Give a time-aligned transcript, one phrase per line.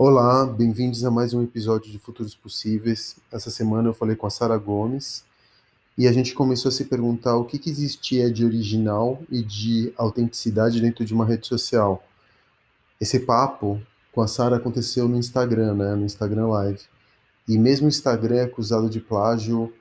[0.00, 3.16] Olá, bem-vindos a mais um episódio de Futuros Possíveis.
[3.32, 5.24] Essa semana eu falei com a Sara Gomes
[5.98, 9.92] e a gente começou a se perguntar o que, que existia de original e de
[9.96, 12.06] autenticidade dentro de uma rede social.
[13.00, 13.82] Esse papo
[14.12, 16.82] com a Sara aconteceu no Instagram, né, no Instagram Live.
[17.48, 19.74] E mesmo o Instagram é acusado de plágio,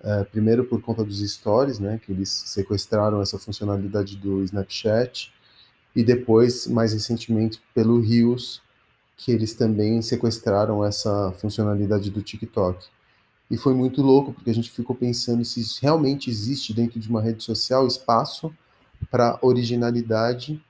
[0.00, 5.34] é, primeiro por conta dos stories, né, que eles sequestraram essa funcionalidade do Snapchat,
[5.92, 8.64] e depois, mais recentemente, pelo Reels,
[9.16, 12.86] que eles também sequestraram essa funcionalidade do TikTok.
[13.50, 17.22] E foi muito louco, porque a gente ficou pensando se realmente existe dentro de uma
[17.22, 18.52] rede social espaço
[19.10, 20.62] para originalidade,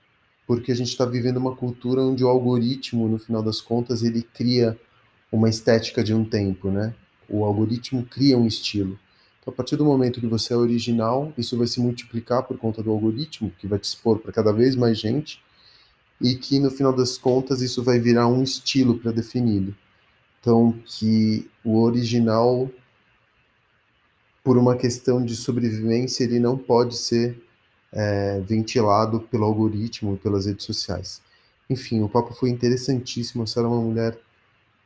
[0.47, 4.23] porque a gente está vivendo uma cultura onde o algoritmo, no final das contas, ele
[4.23, 4.79] cria
[5.33, 6.95] uma estética de um tempo, né?
[7.29, 8.99] O algoritmo cria um estilo.
[9.41, 12.83] Então, a partir do momento que você é original, isso vai se multiplicar por conta
[12.83, 15.41] do algoritmo, que vai te expor para cada vez mais gente,
[16.21, 19.75] e que no final das contas isso vai virar um estilo pré-definido.
[20.41, 22.71] Então, que o original,
[24.43, 27.43] por uma questão de sobrevivência, ele não pode ser
[27.93, 31.21] é, ventilado pelo algoritmo, pelas redes sociais.
[31.69, 33.43] Enfim, o papo foi interessantíssimo.
[33.43, 34.19] A Sarah é uma mulher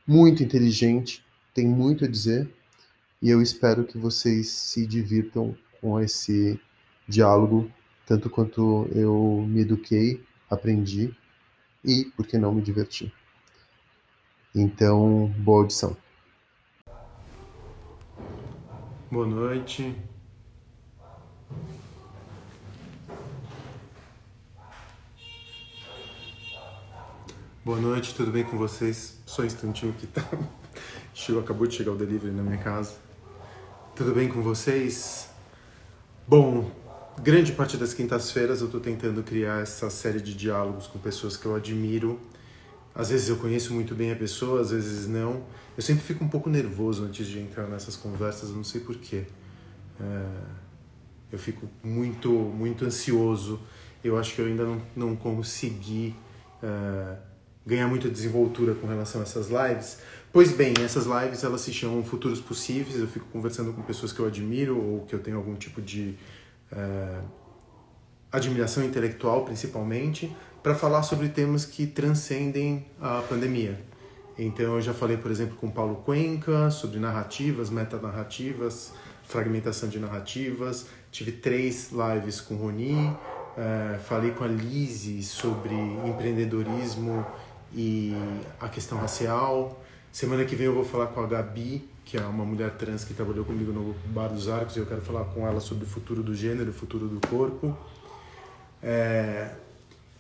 [0.07, 1.23] muito inteligente,
[1.53, 2.49] tem muito a dizer,
[3.21, 6.59] e eu espero que vocês se divirtam com esse
[7.07, 7.71] diálogo,
[8.07, 11.15] tanto quanto eu me eduquei, aprendi
[11.85, 13.13] e, por que não, me divertir.
[14.55, 15.97] Então, boa audição.
[19.11, 19.97] Boa noite.
[27.65, 29.19] Boa noite, tudo bem com vocês?
[29.27, 30.27] Só um instantinho que tá.
[31.15, 32.97] Chegou, acabou de chegar o delivery na minha casa.
[33.95, 35.29] Tudo bem com vocês?
[36.27, 36.71] Bom,
[37.19, 41.47] grande parte das quintas-feiras eu estou tentando criar essa série de diálogos com pessoas que
[41.47, 42.21] eu admiro.
[42.95, 45.45] Às vezes eu conheço muito bem a pessoa, às vezes não.
[45.77, 49.25] Eu sempre fico um pouco nervoso antes de entrar nessas conversas, não sei porquê.
[50.01, 50.27] É...
[51.33, 53.61] Eu fico muito, muito ansioso.
[54.03, 56.15] Eu acho que eu ainda não, não consegui
[56.63, 57.17] é...
[57.65, 59.99] ganhar muita desenvoltura com relação a essas lives.
[60.33, 62.99] Pois bem, essas lives elas se chamam Futuros Possíveis.
[62.99, 66.17] Eu fico conversando com pessoas que eu admiro ou que eu tenho algum tipo de
[66.73, 67.21] é,
[68.31, 73.81] admiração intelectual, principalmente, para falar sobre temas que transcendem a pandemia.
[74.39, 78.93] Então, eu já falei, por exemplo, com Paulo Cuenca sobre narrativas, metanarrativas,
[79.25, 80.87] fragmentação de narrativas.
[81.11, 83.15] Tive três lives com Roni.
[83.57, 87.27] É, falei com a Lise sobre empreendedorismo
[87.75, 88.15] e
[88.61, 89.83] a questão racial.
[90.13, 93.15] Semana que vem eu vou falar com a Gabi que é uma mulher trans que
[93.15, 96.25] trabalhou comigo no Bar dos Arcos, e eu quero falar com ela sobre o futuro
[96.25, 97.79] do gênero, o futuro do corpo.
[98.83, 99.51] É...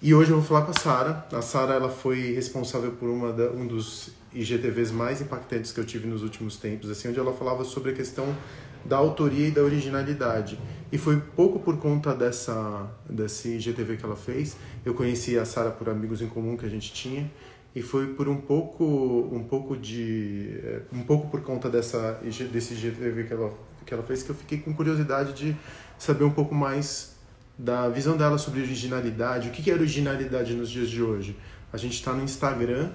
[0.00, 1.26] E hoje eu vou falar com a Sara.
[1.32, 5.84] A Sara ela foi responsável por uma da, um dos IGTVs mais impactantes que eu
[5.84, 8.36] tive nos últimos tempos, assim, onde ela falava sobre a questão
[8.84, 10.60] da autoria e da originalidade.
[10.92, 14.56] E foi pouco por conta dessa desse IGTV que ela fez.
[14.84, 17.28] Eu conheci a Sara por amigos em comum que a gente tinha
[17.74, 18.84] e foi por um pouco
[19.32, 22.20] um pouco de é, um pouco por conta dessa
[22.52, 23.52] desse GTV que ela
[23.86, 25.56] que ela fez que eu fiquei com curiosidade de
[25.98, 27.14] saber um pouco mais
[27.58, 29.48] da visão dela sobre originalidade.
[29.48, 31.36] O que é originalidade nos dias de hoje?
[31.72, 32.90] A gente está no Instagram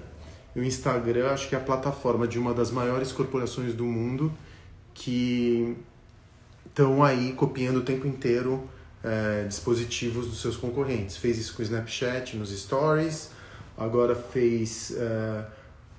[0.54, 4.32] e o Instagram acho que é a plataforma de uma das maiores corporações do mundo
[4.92, 5.76] que
[6.66, 8.68] estão aí copiando o tempo inteiro
[9.04, 11.16] é, dispositivos dos seus concorrentes.
[11.16, 13.30] Fez isso com o Snapchat nos Stories
[13.76, 15.44] agora fez uh,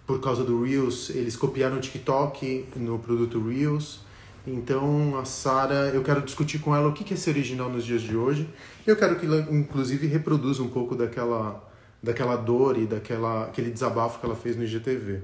[0.08, 4.00] por causa do Reels, eles copiaram o TikTok no produto Reels.
[4.48, 8.02] Então a Sara, eu quero discutir com ela o que é ser original nos dias
[8.02, 8.48] de hoje.
[8.86, 11.62] Eu quero que ela, inclusive, reproduza um pouco daquela,
[12.02, 15.24] daquela dor e daquela aquele desabafo que ela fez no IGTV.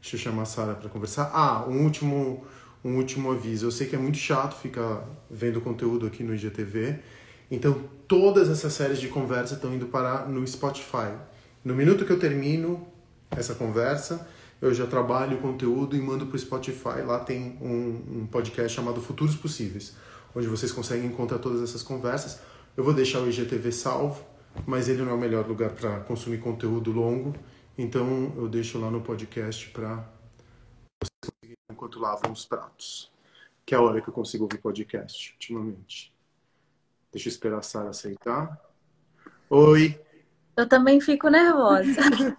[0.00, 1.32] Deixa eu chamar a Sara para conversar.
[1.34, 2.44] Ah, um último,
[2.84, 3.66] um último aviso.
[3.66, 7.00] Eu sei que é muito chato ficar vendo conteúdo aqui no IGTV.
[7.50, 11.10] Então todas essas séries de conversa estão indo para no Spotify.
[11.62, 12.86] No minuto que eu termino
[13.30, 14.26] essa conversa,
[14.60, 17.02] eu já trabalho o conteúdo e mando para o Spotify.
[17.04, 19.94] Lá tem um, um, podcast chamado Futuros Possíveis,
[20.34, 22.40] onde vocês conseguem encontrar todas essas conversas.
[22.76, 24.24] Eu vou deixar o IGTV salvo,
[24.66, 27.34] mas ele não é o melhor lugar para consumir conteúdo longo,
[27.76, 29.96] então eu deixo lá no podcast para
[31.02, 33.10] vocês conseguirem enquanto lavam os pratos,
[33.66, 36.12] que é a hora que eu consigo ouvir podcast ultimamente.
[37.12, 38.58] Deixa eu esperar a Sara aceitar.
[39.48, 40.09] Oi!
[40.60, 41.88] Eu também fico nervosa.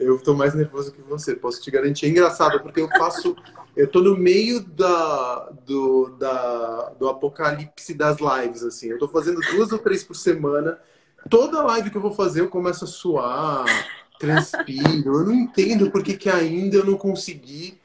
[0.00, 2.06] eu tô mais nervoso que você, posso te garantir.
[2.06, 3.36] É engraçado, porque eu faço.
[3.76, 8.88] Eu tô no meio da, do, da, do apocalipse das lives, assim.
[8.88, 10.78] Eu tô fazendo duas ou três por semana.
[11.28, 13.66] Toda live que eu vou fazer, eu começo a suar,
[14.18, 15.18] transpiro.
[15.18, 17.78] Eu não entendo porque que ainda eu não consegui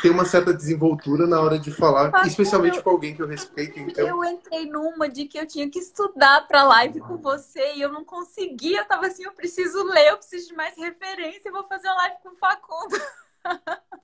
[0.00, 3.78] ter uma certa desenvoltura na hora de falar, especialmente eu, com alguém que eu respeito.
[3.80, 4.06] Então...
[4.06, 7.90] Eu entrei numa de que eu tinha que estudar para live com você e eu
[7.90, 8.74] não consegui.
[8.74, 11.96] Eu tava assim, eu preciso ler, eu preciso de mais referência, eu vou fazer uma
[11.96, 13.00] live com o Facundo.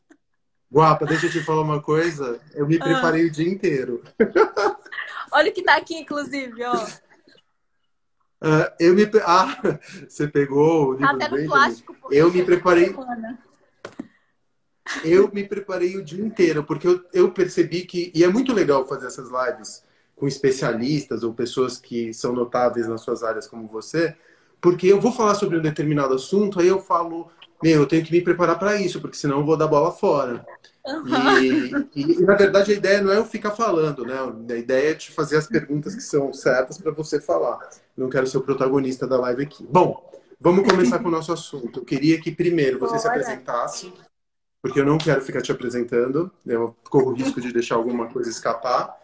[0.73, 2.41] Guapa, deixa eu te falar uma coisa.
[2.53, 2.85] Eu me ah.
[2.85, 3.27] preparei ah.
[3.27, 4.03] o dia inteiro.
[5.33, 6.75] Olha o que tá aqui, inclusive, ó.
[8.39, 9.57] Uh, eu me ah
[10.07, 12.95] você pegou o livro tá até no plástico eu me preparei
[15.05, 18.87] eu me preparei o dia inteiro porque eu, eu percebi que e é muito legal
[18.87, 19.83] fazer essas lives
[20.15, 24.15] com especialistas ou pessoas que são notáveis nas suas áreas como você
[24.61, 27.31] porque eu vou falar sobre um determinado assunto aí eu falo
[27.63, 30.45] meu eu tenho que me preparar para isso porque senão eu vou dar bola fora
[30.87, 31.43] Uhum.
[31.43, 34.15] E, e, na verdade, a ideia não é eu ficar falando, né?
[34.55, 37.59] A ideia é te fazer as perguntas que são certas para você falar.
[37.97, 39.67] não quero ser o protagonista da live aqui.
[39.69, 40.09] Bom,
[40.41, 41.81] vamos começar com o nosso assunto.
[41.81, 43.01] Eu queria que primeiro você Bora.
[43.01, 43.93] se apresentasse,
[44.67, 48.29] porque eu não quero ficar te apresentando, eu corro o risco de deixar alguma coisa
[48.29, 48.99] escapar.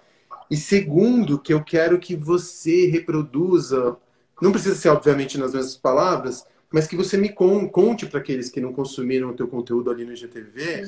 [0.51, 3.97] E segundo, que eu quero que você reproduza,
[4.41, 8.61] não precisa ser obviamente nas mesmas palavras, mas que você me conte para aqueles que
[8.61, 10.83] não consumiram o teu conteúdo ali no IGTV,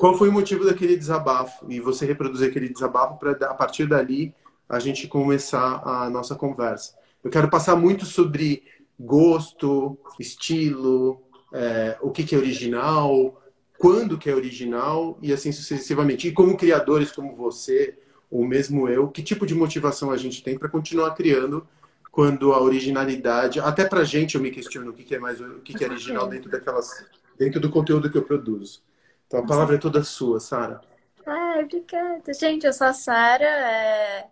[0.00, 4.34] qual foi o motivo daquele desabafo e você reproduzir aquele desabafo para a partir dali
[4.68, 6.94] a gente começar a nossa conversa.
[7.22, 8.64] Eu quero passar muito sobre
[8.98, 11.22] gosto, estilo,
[11.52, 13.40] é, o que, que é original,
[13.78, 16.28] quando que é original e assim sucessivamente.
[16.28, 17.96] E como criadores como você
[18.30, 21.66] ou mesmo eu, que tipo de motivação a gente tem para continuar criando
[22.10, 25.82] quando a originalidade, até pra gente eu me questiono o que, é mais o que,
[25.82, 27.06] é original dentro daquelas
[27.38, 28.82] dentro do conteúdo que eu produzo.
[29.26, 30.80] Então a palavra é toda sua, Sara.
[31.24, 32.34] Ai, obrigada.
[32.34, 34.26] Gente, eu sou a Sara, é...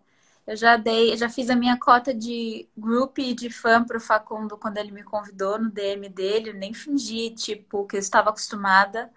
[0.47, 4.57] eu já dei, já fiz a minha cota de group e de fã pro Facundo
[4.57, 9.11] quando ele me convidou no DM dele, eu nem fingi, tipo, que eu estava acostumada,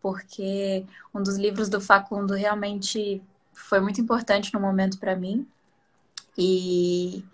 [0.00, 0.84] porque
[1.14, 3.22] um dos livros do Facundo realmente
[3.52, 5.46] foi muito importante no momento para mim.
[6.38, 7.24] E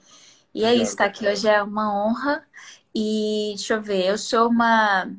[0.55, 2.45] e é isso, estar tá aqui hoje é uma honra.
[2.95, 5.11] E deixa eu ver, eu sou uma.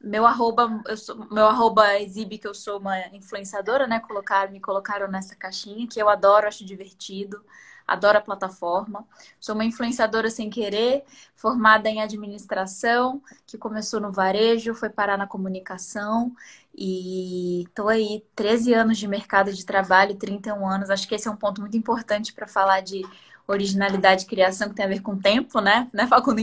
[0.00, 3.98] Meu arroba, eu sou, meu arroba exibe que eu sou uma influenciadora, né?
[4.00, 7.44] Colocar, me colocaram nessa caixinha, que eu adoro, acho divertido,
[7.86, 9.06] adoro a plataforma.
[9.38, 11.04] Sou uma influenciadora sem querer,
[11.34, 16.34] formada em administração, que começou no varejo, foi parar na comunicação.
[16.74, 20.90] E estou aí, 13 anos de mercado de trabalho, 31 anos.
[20.90, 23.02] Acho que esse é um ponto muito importante para falar de
[23.46, 25.88] originalidade e criação que tem a ver com tempo, né?
[25.92, 26.06] né?
[26.06, 26.40] Facundo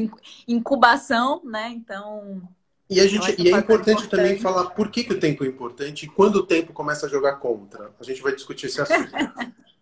[0.47, 1.69] incubação, né?
[1.69, 2.41] Então.
[2.89, 5.47] E, a gente, e é importante, importante, também falar por que, que o tempo é
[5.47, 7.91] importante e quando o tempo começa a jogar contra.
[7.99, 9.11] A gente vai discutir esse assunto.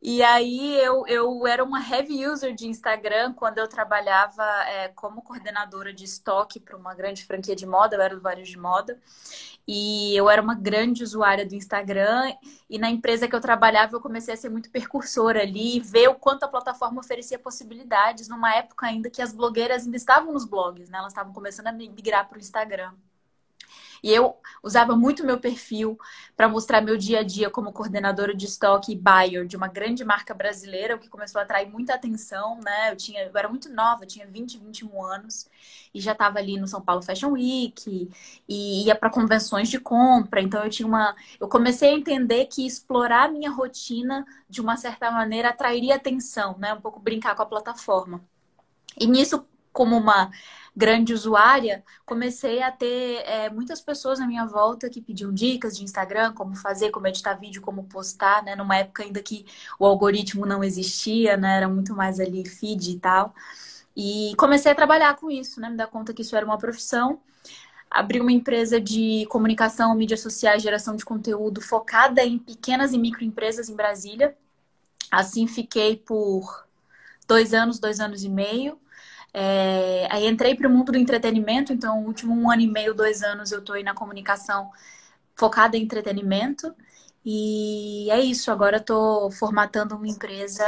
[0.00, 5.22] E aí eu, eu era uma heavy user de Instagram quando eu trabalhava é, como
[5.22, 9.00] coordenadora de estoque para uma grande franquia de moda, eu era do varejo de moda.
[9.66, 12.34] E eu era uma grande usuária do Instagram
[12.68, 16.14] e na empresa que eu trabalhava eu comecei a ser muito percursora ali, ver o
[16.14, 20.90] quanto a plataforma oferecia possibilidades numa época ainda que as blogueiras ainda estavam nos blogs,
[20.90, 20.98] né?
[20.98, 22.92] Elas estavam começando a migrar para o Instagram.
[24.04, 25.98] E eu usava muito meu perfil
[26.36, 30.04] para mostrar meu dia a dia como coordenadora de estoque e buyer de uma grande
[30.04, 32.92] marca brasileira, o que começou a atrair muita atenção, né?
[32.92, 35.48] Eu tinha, eu era muito nova, tinha 20, 21 anos
[35.94, 38.10] e já estava ali no São Paulo Fashion Week
[38.46, 40.42] e ia para convenções de compra.
[40.42, 45.10] Então eu tinha uma, eu comecei a entender que explorar minha rotina de uma certa
[45.10, 46.74] maneira atrairia atenção, né?
[46.74, 48.22] Um pouco brincar com a plataforma.
[49.00, 50.30] E nisso, como uma
[50.76, 55.84] grande usuária, comecei a ter é, muitas pessoas na minha volta que pediam dicas de
[55.84, 58.56] Instagram, como fazer, como editar vídeo, como postar, né?
[58.56, 59.46] Numa época ainda que
[59.78, 61.58] o algoritmo não existia, né?
[61.58, 63.34] Era muito mais ali feed e tal.
[63.96, 65.70] E comecei a trabalhar com isso, né?
[65.70, 67.20] Me dar conta que isso era uma profissão.
[67.90, 73.68] Abri uma empresa de comunicação, mídias sociais, geração de conteúdo focada em pequenas e microempresas
[73.68, 74.36] em Brasília.
[75.10, 76.66] Assim fiquei por
[77.28, 78.78] dois anos, dois anos e meio.
[79.34, 83.22] É, aí entrei para o mundo do entretenimento, então, último um ano e meio, dois
[83.22, 84.70] anos, eu estou aí na comunicação
[85.36, 86.74] focada em entretenimento.
[87.24, 90.64] E é isso, agora estou formatando uma empresa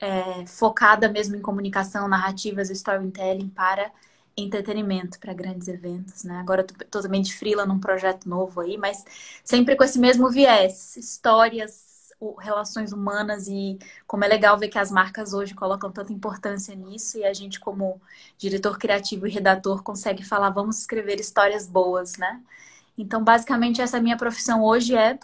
[0.00, 3.92] é, focada mesmo em comunicação, narrativas, storytelling para
[4.36, 6.38] entretenimento, para grandes eventos, né?
[6.40, 9.04] Agora estou totalmente frila num projeto novo aí, mas
[9.44, 11.91] sempre com esse mesmo viés, histórias
[12.40, 17.18] relações humanas e como é legal ver que as marcas hoje colocam tanta importância nisso
[17.18, 18.00] e a gente como
[18.38, 22.40] diretor criativo e redator consegue falar vamos escrever histórias boas, né?
[22.96, 25.18] Então, basicamente essa minha profissão hoje é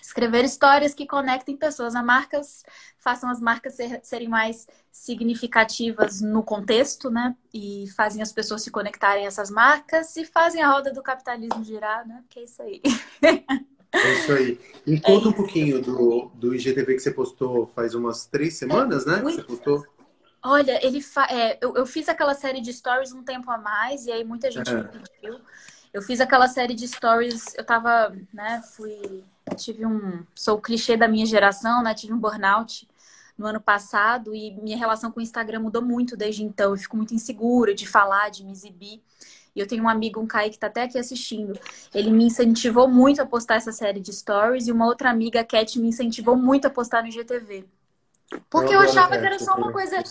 [0.00, 2.64] escrever histórias que conectem pessoas a marcas,
[2.98, 7.36] façam as marcas ser, serem mais significativas no contexto, né?
[7.52, 11.62] E fazem as pessoas se conectarem a essas marcas e fazem a roda do capitalismo
[11.64, 12.22] girar, né?
[12.28, 12.82] Que é isso aí.
[13.92, 14.60] É isso aí.
[14.86, 19.06] E conta é um pouquinho do, do IGTV que você postou faz umas três semanas,
[19.06, 19.16] é, né?
[19.18, 19.86] Que você postou.
[20.42, 21.26] Olha, ele fa...
[21.30, 24.50] É, eu, eu fiz aquela série de stories um tempo a mais, e aí muita
[24.50, 24.74] gente é.
[24.74, 25.40] me pediu.
[25.92, 29.22] Eu fiz aquela série de stories, eu tava, né, fui,
[29.56, 32.88] tive um, sou o clichê da minha geração, né, tive um burnout
[33.36, 36.70] no ano passado e minha relação com o Instagram mudou muito desde então.
[36.70, 39.02] Eu fico muito insegura de falar, de me exibir.
[39.54, 41.58] E eu tenho um amigo, um Kai, que tá até aqui assistindo.
[41.94, 45.44] Ele me incentivou muito a postar essa série de stories e uma outra amiga, a
[45.44, 47.66] Cat, me incentivou muito a postar no IGTV.
[48.48, 50.02] Porque eu, eu achava que era só uma coisa.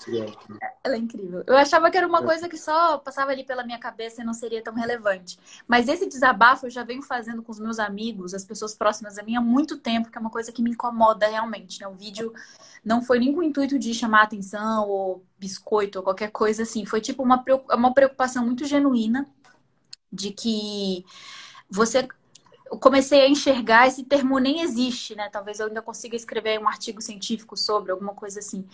[0.83, 1.43] Ela é incrível.
[1.45, 4.33] Eu achava que era uma coisa que só passava ali pela minha cabeça e não
[4.33, 5.37] seria tão relevante.
[5.67, 9.23] Mas esse desabafo eu já venho fazendo com os meus amigos, as pessoas próximas a
[9.23, 11.81] mim, há muito tempo, que é uma coisa que me incomoda realmente.
[11.81, 11.87] Né?
[11.87, 12.33] O vídeo
[12.83, 16.85] não foi nem com o intuito de chamar atenção ou biscoito ou qualquer coisa assim.
[16.85, 19.27] Foi tipo uma, uma preocupação muito genuína
[20.11, 21.05] de que
[21.69, 22.07] você
[22.71, 25.29] eu comecei a enxergar esse termo nem existe, né?
[25.29, 28.65] Talvez eu ainda consiga escrever um artigo científico sobre alguma coisa assim.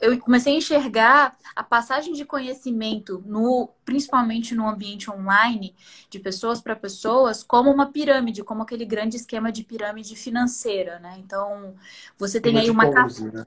[0.00, 5.74] Eu comecei a enxergar a passagem de conhecimento no, principalmente no ambiente online,
[6.08, 11.16] de pessoas para pessoas, como uma pirâmide, como aquele grande esquema de pirâmide financeira, né?
[11.18, 11.74] Então,
[12.16, 13.44] você tem aí uma Ponzi, né?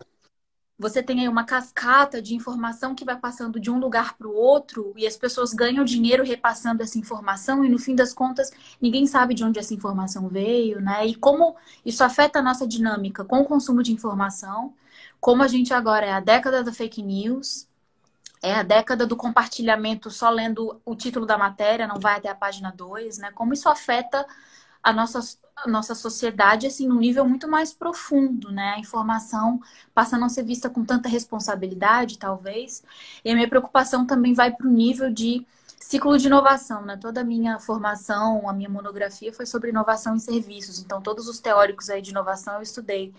[0.79, 4.35] Você tem aí uma cascata de informação que vai passando de um lugar para o
[4.35, 9.07] outro e as pessoas ganham dinheiro repassando essa informação e no fim das contas ninguém
[9.07, 11.05] sabe de onde essa informação veio, né?
[11.07, 11.55] E como
[11.85, 14.73] isso afeta a nossa dinâmica com o consumo de informação,
[15.19, 17.67] como a gente agora é a década da fake news,
[18.41, 22.35] é a década do compartilhamento só lendo o título da matéria, não vai até a
[22.35, 23.31] página 2, né?
[23.31, 24.25] Como isso afeta
[24.83, 25.19] a nossa,
[25.63, 28.73] a nossa sociedade assim num nível muito mais profundo, né?
[28.75, 29.59] A informação
[29.93, 32.83] passa a não ser vista com tanta responsabilidade, talvez.
[33.25, 35.45] E a minha preocupação também vai para o nível de
[35.79, 36.97] ciclo de inovação, né?
[36.97, 40.79] Toda a minha formação, a minha monografia foi sobre inovação em serviços.
[40.79, 43.13] Então, todos os teóricos aí de inovação eu estudei.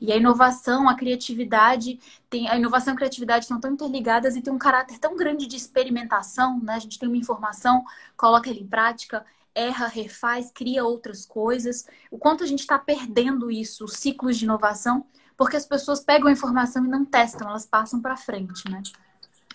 [0.00, 4.42] E a inovação, a criatividade, tem a inovação e a criatividade estão tão interligadas e
[4.42, 6.74] tem um caráter tão grande de experimentação, né?
[6.74, 7.84] A gente tem uma informação,
[8.16, 11.86] coloca ela em prática, erra, refaz, cria outras coisas.
[12.10, 15.04] O quanto a gente está perdendo isso, os ciclos de inovação,
[15.36, 18.82] porque as pessoas pegam a informação e não testam, elas passam para frente, né?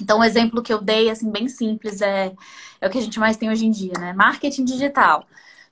[0.02, 2.34] Então, o exemplo que eu dei, assim, bem simples, é,
[2.82, 4.12] é o que a gente mais tem hoje em dia, né?
[4.12, 5.26] Marketing digital.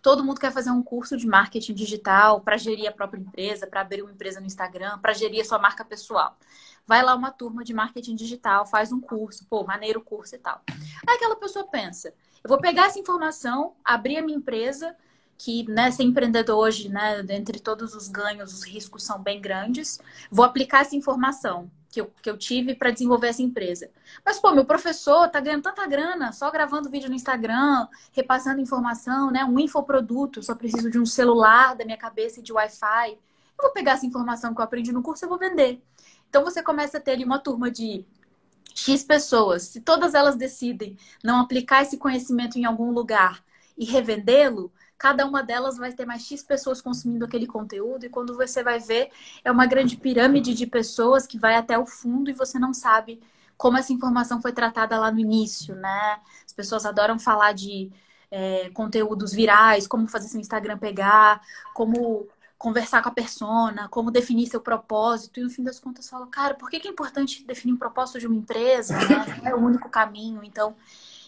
[0.03, 3.79] Todo mundo quer fazer um curso de marketing digital para gerir a própria empresa, para
[3.79, 6.38] abrir uma empresa no Instagram, para gerir a sua marca pessoal.
[6.86, 10.62] Vai lá uma turma de marketing digital, faz um curso, pô, maneiro curso e tal.
[11.07, 14.93] Aí aquela pessoa pensa, eu vou pegar essa informação, abrir a minha empresa,
[15.38, 20.01] que né, ser empreendedor hoje, né, dentre todos os ganhos, os riscos são bem grandes.
[20.29, 23.91] Vou aplicar essa informação que eu, que eu tive para desenvolver essa empresa.
[24.25, 29.29] Mas, pô, meu professor tá ganhando tanta grana, só gravando vídeo no Instagram, repassando informação,
[29.29, 29.45] né?
[29.45, 33.12] Um infoproduto, só preciso de um celular da minha cabeça e de Wi-Fi.
[33.12, 35.83] Eu vou pegar essa informação que eu aprendi no curso e vou vender.
[36.27, 38.03] Então você começa a ter ali uma turma de
[38.73, 43.43] X pessoas, se todas elas decidem não aplicar esse conhecimento em algum lugar
[43.77, 48.35] e revendê-lo, cada uma delas vai ter mais X pessoas consumindo aquele conteúdo, e quando
[48.35, 49.09] você vai ver,
[49.43, 53.21] é uma grande pirâmide de pessoas que vai até o fundo e você não sabe
[53.57, 56.19] como essa informação foi tratada lá no início, né?
[56.45, 57.91] As pessoas adoram falar de
[58.31, 61.41] é, conteúdos virais, como fazer seu Instagram pegar,
[61.73, 66.27] como conversar com a persona, como definir seu propósito, e no fim das contas falo,
[66.27, 68.97] cara, por que, é importante definir um propósito de uma empresa?
[68.97, 69.41] Né?
[69.43, 70.41] Não é o único caminho.
[70.43, 70.75] Então,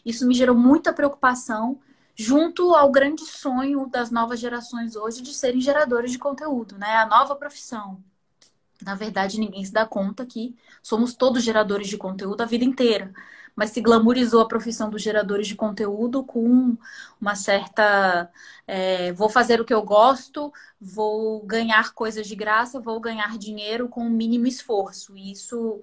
[0.05, 1.77] isso me gerou muita preocupação
[2.15, 6.95] junto ao grande sonho das novas gerações hoje de serem geradores de conteúdo, né?
[6.97, 8.03] A nova profissão.
[8.81, 13.13] Na verdade, ninguém se dá conta que somos todos geradores de conteúdo a vida inteira
[13.55, 16.77] mas se glamourizou a profissão dos geradores de conteúdo com
[17.19, 18.29] uma certa.
[18.67, 23.87] É, vou fazer o que eu gosto, vou ganhar coisas de graça, vou ganhar dinheiro
[23.87, 25.17] com o mínimo esforço.
[25.17, 25.81] E isso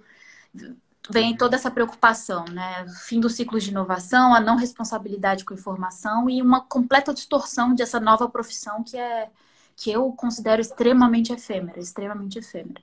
[1.11, 2.87] vem toda essa preocupação, né?
[3.07, 7.99] Fim do ciclo de inovação, a não responsabilidade com informação e uma completa distorção dessa
[7.99, 9.29] nova profissão que é
[9.75, 12.81] que eu considero extremamente efêmera, extremamente efêmera.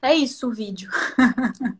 [0.00, 0.90] É isso o vídeo.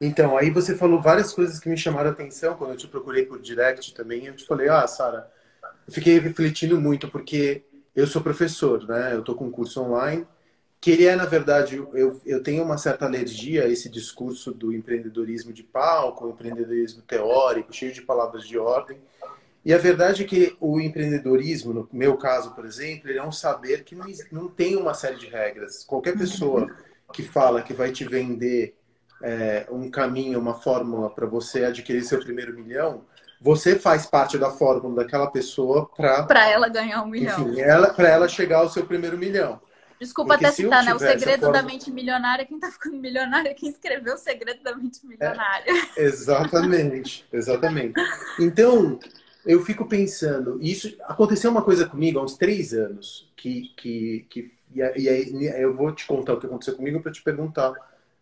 [0.00, 3.26] Então, aí você falou várias coisas que me chamaram a atenção quando eu te procurei
[3.26, 4.26] por direct também.
[4.26, 5.28] Eu te falei, ah, Sara,
[5.84, 7.64] eu fiquei refletindo muito porque
[7.96, 9.12] eu sou professor, né?
[9.12, 10.24] Eu tô com um curso online
[10.80, 14.72] que ele é, na verdade, eu, eu tenho uma certa alergia a esse discurso do
[14.72, 18.98] empreendedorismo de palco, empreendedorismo teórico, cheio de palavras de ordem.
[19.64, 23.32] E a verdade é que o empreendedorismo, no meu caso, por exemplo, ele é um
[23.32, 25.84] saber que não, não tem uma série de regras.
[25.84, 26.68] Qualquer pessoa
[27.12, 28.76] que fala que vai te vender
[29.22, 33.04] é, um caminho, uma fórmula para você adquirir seu primeiro milhão,
[33.40, 37.48] você faz parte da fórmula daquela pessoa para para ela ganhar um milhão.
[37.48, 39.60] Enfim, ela para ela chegar ao seu primeiro milhão.
[40.00, 40.94] Desculpa Porque até citar, né?
[40.94, 41.52] O segredo forma...
[41.54, 45.72] da mente milionária, quem tá ficando milionário é quem escreveu o segredo da mente milionária.
[45.96, 47.94] É, exatamente, exatamente.
[48.38, 48.98] Então,
[49.44, 54.58] eu fico pensando, isso aconteceu uma coisa comigo há uns três anos, que, que, que
[54.74, 57.72] e aí eu vou te contar o que aconteceu comigo para te perguntar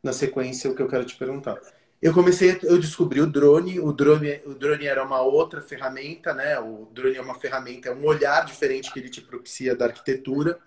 [0.02, 1.58] na sequência o que eu quero te perguntar.
[2.00, 6.58] Eu comecei, eu descobri o drone, o drone, o drone era uma outra ferramenta, né?
[6.60, 10.58] O drone é uma ferramenta, é um olhar diferente que ele te propicia da arquitetura.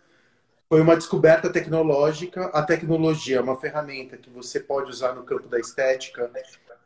[0.69, 2.45] Foi uma descoberta tecnológica.
[2.53, 6.31] A tecnologia é uma ferramenta que você pode usar no campo da estética.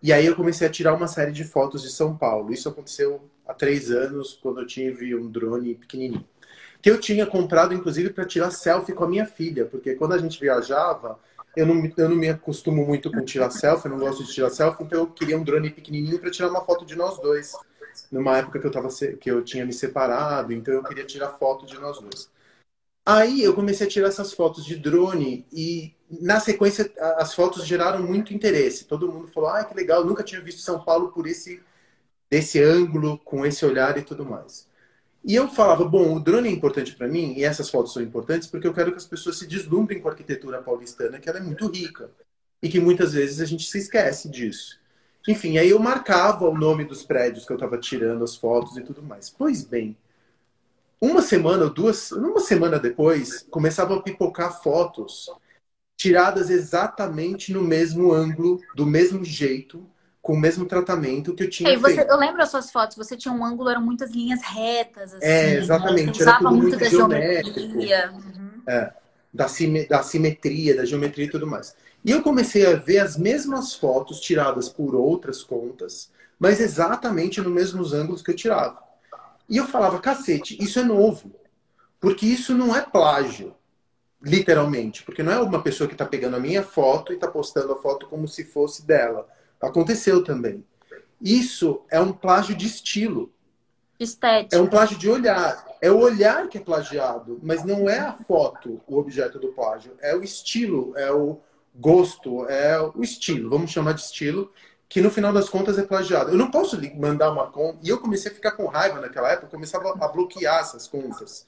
[0.01, 2.53] E aí eu comecei a tirar uma série de fotos de São Paulo.
[2.53, 6.25] Isso aconteceu há três anos, quando eu tive um drone pequenininho.
[6.81, 9.65] Que eu tinha comprado, inclusive, para tirar selfie com a minha filha.
[9.65, 11.19] Porque quando a gente viajava,
[11.53, 14.49] eu não, eu não me acostumo muito com tirar selfie, eu não gosto de tirar
[14.49, 17.51] selfie, então eu queria um drone pequenininho para tirar uma foto de nós dois.
[18.09, 18.87] Numa época que eu, tava,
[19.19, 22.31] que eu tinha me separado, então eu queria tirar foto de nós dois.
[23.05, 28.01] Aí eu comecei a tirar essas fotos de drone e na sequência as fotos geraram
[28.05, 28.85] muito interesse.
[28.85, 31.61] Todo mundo falou: "Ah, que legal, nunca tinha visto São Paulo por esse
[32.29, 34.67] desse ângulo, com esse olhar e tudo mais".
[35.23, 38.47] E eu falava, bom, o drone é importante para mim e essas fotos são importantes
[38.47, 41.43] porque eu quero que as pessoas se deslumbrem com a arquitetura paulistana, que ela é
[41.43, 42.11] muito rica
[42.61, 44.79] e que muitas vezes a gente se esquece disso.
[45.27, 48.81] Enfim, aí eu marcava o nome dos prédios que eu estava tirando as fotos e
[48.81, 49.29] tudo mais.
[49.29, 49.95] Pois bem,
[51.03, 55.29] uma semana ou duas, uma semana depois, começavam a pipocar fotos
[55.97, 59.85] tiradas exatamente no mesmo ângulo, do mesmo jeito,
[60.21, 62.09] com o mesmo tratamento que eu tinha Ei, você, feito.
[62.09, 65.25] Eu lembro as suas fotos, você tinha um ângulo, eram muitas linhas retas, assim.
[65.25, 66.05] É, exatamente.
[66.05, 66.13] Né?
[66.13, 68.11] Você usava muito, muito da geometria.
[68.13, 68.61] Uhum.
[68.65, 68.93] É,
[69.33, 71.75] da, sim, da simetria, da geometria e tudo mais.
[72.05, 77.51] E eu comecei a ver as mesmas fotos tiradas por outras contas, mas exatamente nos
[77.51, 78.92] mesmos ângulos que eu tirava.
[79.49, 81.31] E eu falava, cacete, isso é novo.
[81.99, 83.55] Porque isso não é plágio,
[84.21, 85.03] literalmente.
[85.03, 87.81] Porque não é uma pessoa que está pegando a minha foto e está postando a
[87.81, 89.27] foto como se fosse dela
[89.63, 90.65] Aconteceu também.
[91.21, 93.31] Isso é um plágio de estilo.
[93.97, 94.53] Estético.
[94.53, 95.65] É um plágio de olhar.
[95.81, 99.93] É o olhar que é plagiado, mas não é a foto o objeto do plágio.
[100.01, 101.39] É o estilo, é o
[101.73, 104.51] gosto, é o estilo, vamos chamar de estilo,
[104.93, 106.29] que no final das contas é plagiado.
[106.29, 107.79] Eu não posso mandar uma conta.
[107.81, 111.47] E eu comecei a ficar com raiva naquela época, começava a bloquear essas contas.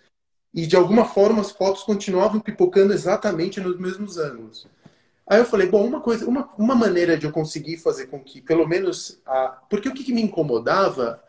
[0.51, 4.65] E de alguma forma as fotos continuavam pipocando exatamente nos mesmos ângulos.
[5.27, 8.41] Aí eu falei, bom, uma coisa, uma, uma maneira de eu conseguir fazer com que,
[8.41, 9.59] pelo menos, a...
[9.69, 11.21] porque o que, que me incomodava,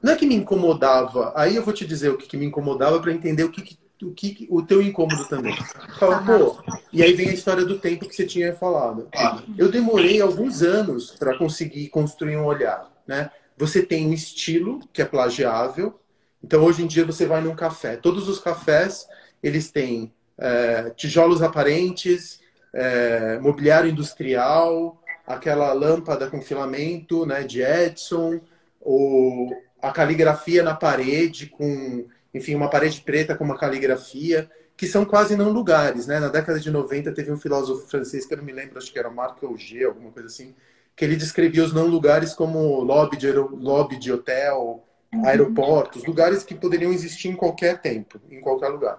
[0.00, 3.00] não é que me incomodava, aí eu vou te dizer o que, que me incomodava
[3.00, 5.54] para entender o que, que o que o teu incômodo também.
[5.98, 9.08] Fala, pô, e aí vem a história do tempo que você tinha falado.
[9.56, 13.30] Eu demorei alguns anos para conseguir construir um olhar, né?
[13.56, 15.98] Você tem um estilo que é plagiável.
[16.42, 19.06] Então hoje em dia você vai num café, todos os cafés
[19.42, 22.40] eles têm é, tijolos aparentes,
[22.72, 28.40] é, mobiliário industrial, aquela lâmpada com filamento né, de Edison,
[28.80, 35.04] ou a caligrafia na parede com, enfim, uma parede preta com uma caligrafia, que são
[35.04, 36.18] quase não lugares, né?
[36.18, 38.98] Na década de 90 teve um filósofo francês que eu não me lembro, acho que
[38.98, 40.54] era Marc Auger, alguma coisa assim,
[40.96, 45.26] que ele descrevia os não lugares como lobby de, lobby de hotel, uhum.
[45.26, 48.98] aeroportos, lugares que poderiam existir em qualquer tempo, em qualquer lugar.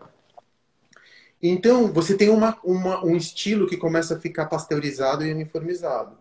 [1.41, 6.17] Então, você tem uma, uma, um estilo que começa a ficar pasteurizado e uniformizado.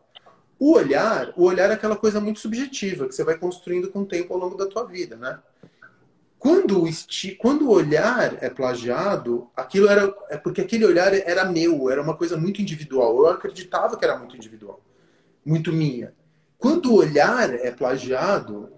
[0.59, 4.07] O olhar, o olhar é aquela coisa muito subjetiva que você vai construindo com o
[4.07, 5.39] tempo ao longo da tua vida, né?
[6.45, 7.35] Quando o, esti...
[7.35, 12.15] Quando o olhar é plagiado, aquilo era é porque aquele olhar era meu, era uma
[12.15, 13.17] coisa muito individual.
[13.17, 14.79] Eu acreditava que era muito individual,
[15.43, 16.13] muito minha.
[16.59, 18.69] Quando o olhar é plagiado,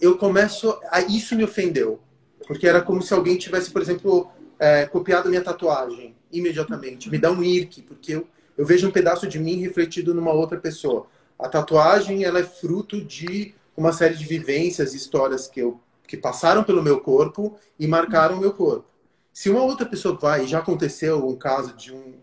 [0.00, 1.98] eu começo a isso me ofendeu,
[2.46, 7.10] porque era como se alguém tivesse, por exemplo, é, copiado minha tatuagem imediatamente.
[7.10, 10.60] Me dá um irque, porque eu, eu vejo um pedaço de mim refletido numa outra
[10.60, 11.08] pessoa.
[11.36, 16.62] A tatuagem ela é fruto de uma série de vivências, histórias que, eu, que passaram
[16.64, 18.86] pelo meu corpo e marcaram o meu corpo.
[19.32, 22.14] Se uma outra pessoa vai, já aconteceu um caso de um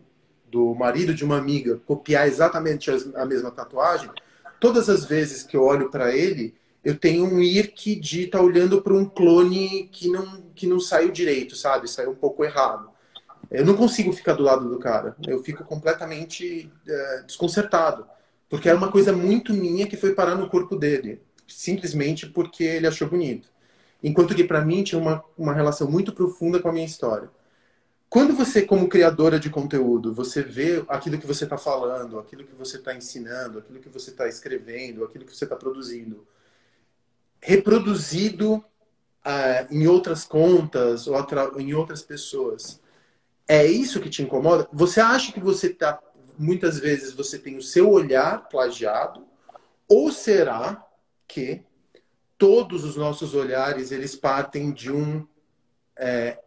[0.52, 4.12] do marido de uma amiga copiar exatamente a mesma tatuagem,
[4.60, 8.44] todas as vezes que eu olho para ele, eu tenho um IRC de estar tá
[8.44, 11.90] olhando para um clone que não, que não saiu direito, sabe?
[11.90, 12.90] Saiu um pouco errado.
[13.50, 15.16] Eu não consigo ficar do lado do cara.
[15.28, 18.06] Eu fico completamente é, desconcertado.
[18.50, 21.22] Porque era uma coisa muito minha que foi parar no corpo dele.
[21.48, 23.50] Simplesmente porque ele achou bonito.
[24.04, 27.30] Enquanto que para mim tinha uma, uma relação muito profunda com a minha história.
[28.10, 32.54] Quando você, como criadora de conteúdo, você vê aquilo que você está falando, aquilo que
[32.54, 36.28] você está ensinando, aquilo que você está escrevendo, aquilo que você está produzindo,
[37.40, 41.16] reproduzido uh, em outras contas ou
[41.58, 42.82] em outras pessoas,
[43.48, 44.68] é isso que te incomoda?
[44.74, 45.98] Você acha que você está,
[46.38, 49.26] muitas vezes, você tem o seu olhar plagiado?
[49.88, 50.86] Ou será
[51.28, 51.64] que
[52.42, 55.24] todos os nossos olhares eles partem de um
[55.96, 56.40] é,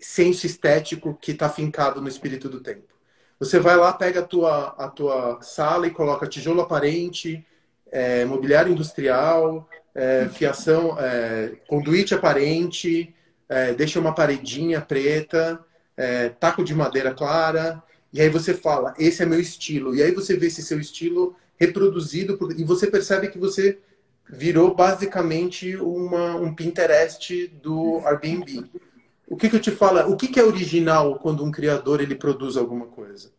[0.00, 2.92] senso estético que está fincado no espírito do tempo.
[3.38, 7.46] Você vai lá, pega a tua, a tua sala e coloca tijolo aparente,
[7.88, 13.14] é, mobiliário industrial, é, fiação, é, conduíte aparente,
[13.48, 15.64] é, deixa uma paredinha preta,
[15.96, 17.80] é, taco de madeira clara,
[18.12, 19.94] e aí você fala, esse é meu estilo.
[19.94, 23.78] E aí você vê esse seu estilo reproduzido, por, e você percebe que você
[24.30, 28.70] virou basicamente uma, um Pinterest do Airbnb.
[29.26, 30.10] O que, que eu te falo?
[30.10, 33.30] O que, que é original quando um criador ele produz alguma coisa?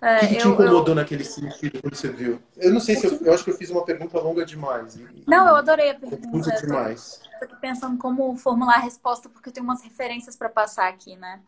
[0.00, 0.94] É, o que, que te incomodou eu...
[0.94, 2.40] naquele sentido quando você viu?
[2.56, 4.96] Eu não sei se eu, eu acho que eu fiz uma pergunta longa demais.
[4.96, 6.50] E, não, eu adorei a pergunta.
[6.60, 7.20] demais.
[7.42, 11.40] Estou pensando como formular a resposta porque eu tenho umas referências para passar aqui, né?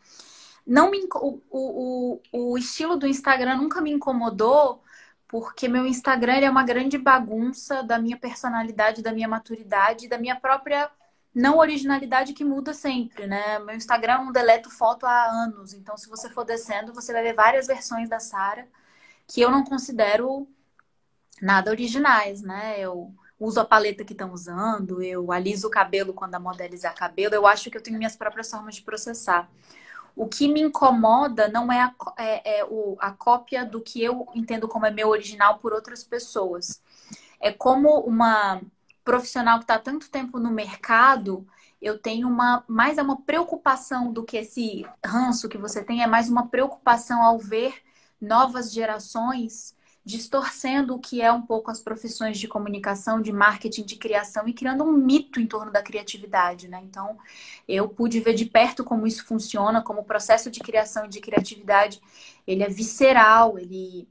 [0.66, 4.83] Não me o, o, o estilo do Instagram nunca me incomodou
[5.29, 10.35] porque meu Instagram é uma grande bagunça da minha personalidade, da minha maturidade, da minha
[10.37, 10.91] própria
[11.35, 13.59] não originalidade que muda sempre, né?
[13.61, 17.23] Meu Instagram eu não deleto foto há anos, então se você for descendo, você vai
[17.23, 18.67] ver várias versões da Sara
[19.27, 20.49] que eu não considero
[21.41, 22.81] nada originais, né?
[22.81, 27.35] Eu uso a paleta que estão usando, eu aliso o cabelo quando a modelizar cabelo,
[27.35, 29.49] eu acho que eu tenho minhas próprias formas de processar.
[30.18, 34.26] O que me incomoda não é a, é, é o, a cópia do que eu
[34.35, 36.83] entendo como é meu original por outras pessoas.
[37.38, 38.61] É como uma
[39.04, 41.46] profissional que está tanto tempo no mercado,
[41.81, 46.07] eu tenho uma mais é uma preocupação do que esse ranço que você tem, é
[46.09, 47.81] mais uma preocupação ao ver
[48.20, 49.72] novas gerações
[50.09, 54.55] distorcendo o que é um pouco as profissões de comunicação, de marketing, de criação e
[54.55, 56.81] criando um mito em torno da criatividade, né?
[56.83, 57.18] Então,
[57.68, 61.21] eu pude ver de perto como isso funciona, como o processo de criação e de
[61.21, 62.01] criatividade,
[62.47, 64.09] ele é visceral, ele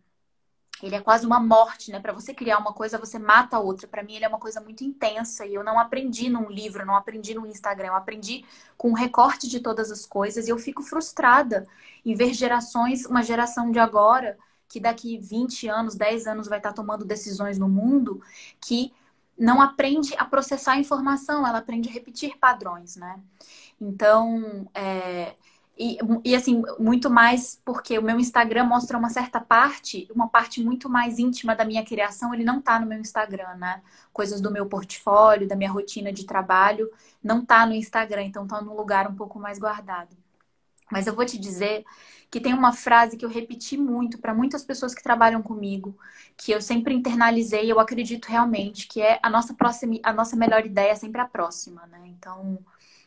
[0.83, 1.99] ele é quase uma morte, né?
[1.99, 3.87] Para você criar uma coisa, você mata a outra.
[3.87, 6.95] Para mim, ele é uma coisa muito intensa e eu não aprendi num livro, não
[6.95, 8.45] aprendi no Instagram, eu aprendi
[8.77, 11.67] com um recorte de todas as coisas e eu fico frustrada
[12.05, 16.73] em ver gerações, uma geração de agora, que daqui 20 anos, 10 anos vai estar
[16.73, 18.21] tomando decisões no mundo,
[18.61, 18.93] que
[19.37, 23.19] não aprende a processar informação, ela aprende a repetir padrões, né?
[23.79, 25.35] Então, é,
[25.77, 30.63] e, e, assim, muito mais porque o meu Instagram mostra uma certa parte, uma parte
[30.63, 33.81] muito mais íntima da minha criação, ele não tá no meu Instagram, né?
[34.11, 36.89] Coisas do meu portfólio, da minha rotina de trabalho,
[37.23, 40.17] não tá no Instagram, então tá num lugar um pouco mais guardado.
[40.91, 41.85] Mas eu vou te dizer
[42.29, 45.97] que tem uma frase que eu repeti muito para muitas pessoas que trabalham comigo,
[46.35, 50.65] que eu sempre internalizei, eu acredito realmente, que é a nossa próxima, a nossa melhor
[50.65, 52.01] ideia é sempre a próxima, né?
[52.07, 52.59] Então,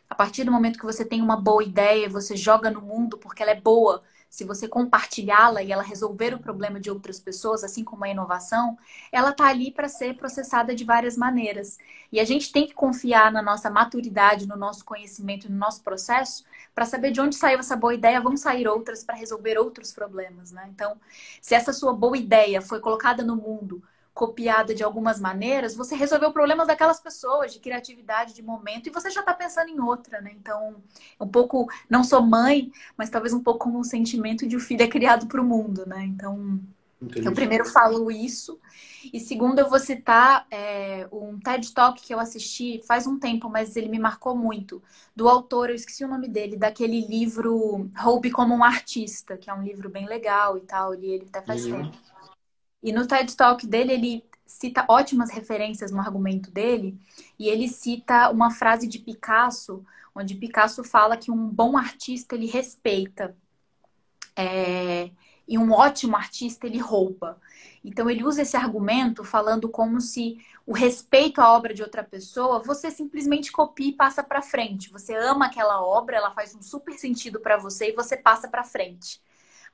[0.09, 3.43] a partir do momento que você tem uma boa ideia, você joga no mundo porque
[3.43, 4.03] ela é boa.
[4.31, 8.79] Se você compartilhá-la e ela resolver o problema de outras pessoas, assim como a inovação,
[9.11, 11.79] ela está ali para ser processada de várias maneiras.
[12.13, 16.45] E a gente tem que confiar na nossa maturidade, no nosso conhecimento, no nosso processo,
[16.73, 20.53] para saber de onde saiu essa boa ideia, vão sair outras para resolver outros problemas.
[20.53, 20.71] Né?
[20.73, 20.97] Então,
[21.41, 23.83] se essa sua boa ideia foi colocada no mundo
[24.21, 29.11] copiada de algumas maneiras, você resolveu problemas daquelas pessoas, de criatividade, de momento, e você
[29.11, 30.31] já está pensando em outra, né?
[30.39, 30.77] Então,
[31.19, 34.63] um pouco, não sou mãe, mas talvez um pouco como um sentimento de o um
[34.63, 36.05] filho é criado para o mundo, né?
[36.05, 36.61] Então,
[37.17, 38.61] eu primeiro falo isso.
[39.11, 43.49] E segundo, eu vou citar é, um TED Talk que eu assisti faz um tempo,
[43.49, 44.83] mas ele me marcou muito.
[45.17, 49.55] Do autor, eu esqueci o nome dele, daquele livro Roube como um Artista, que é
[49.55, 50.93] um livro bem legal e tal.
[50.93, 51.85] Ele, ele até faz uhum.
[51.85, 52.10] tempo.
[52.83, 56.99] E no TED Talk dele, ele cita ótimas referências no argumento dele,
[57.39, 62.47] e ele cita uma frase de Picasso, onde Picasso fala que um bom artista ele
[62.47, 63.37] respeita.
[64.37, 65.11] É,
[65.47, 67.41] e um ótimo artista ele rouba.
[67.85, 72.61] Então ele usa esse argumento falando como se o respeito à obra de outra pessoa,
[72.61, 74.91] você simplesmente copia e passa para frente.
[74.91, 78.63] Você ama aquela obra, ela faz um super sentido para você e você passa para
[78.63, 79.21] frente.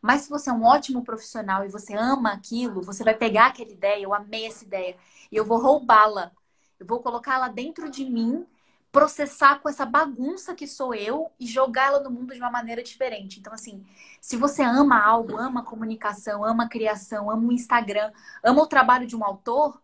[0.01, 3.71] Mas se você é um ótimo profissional e você ama aquilo, você vai pegar aquela
[3.71, 4.97] ideia, eu amei essa ideia,
[5.31, 6.33] e eu vou roubá-la.
[6.79, 8.47] Eu vou colocá-la dentro de mim,
[8.93, 13.39] processar com essa bagunça que sou eu e jogá-la no mundo de uma maneira diferente.
[13.39, 13.85] Então, assim,
[14.21, 19.17] se você ama algo, ama comunicação, ama criação, ama o Instagram, ama o trabalho de
[19.17, 19.81] um autor,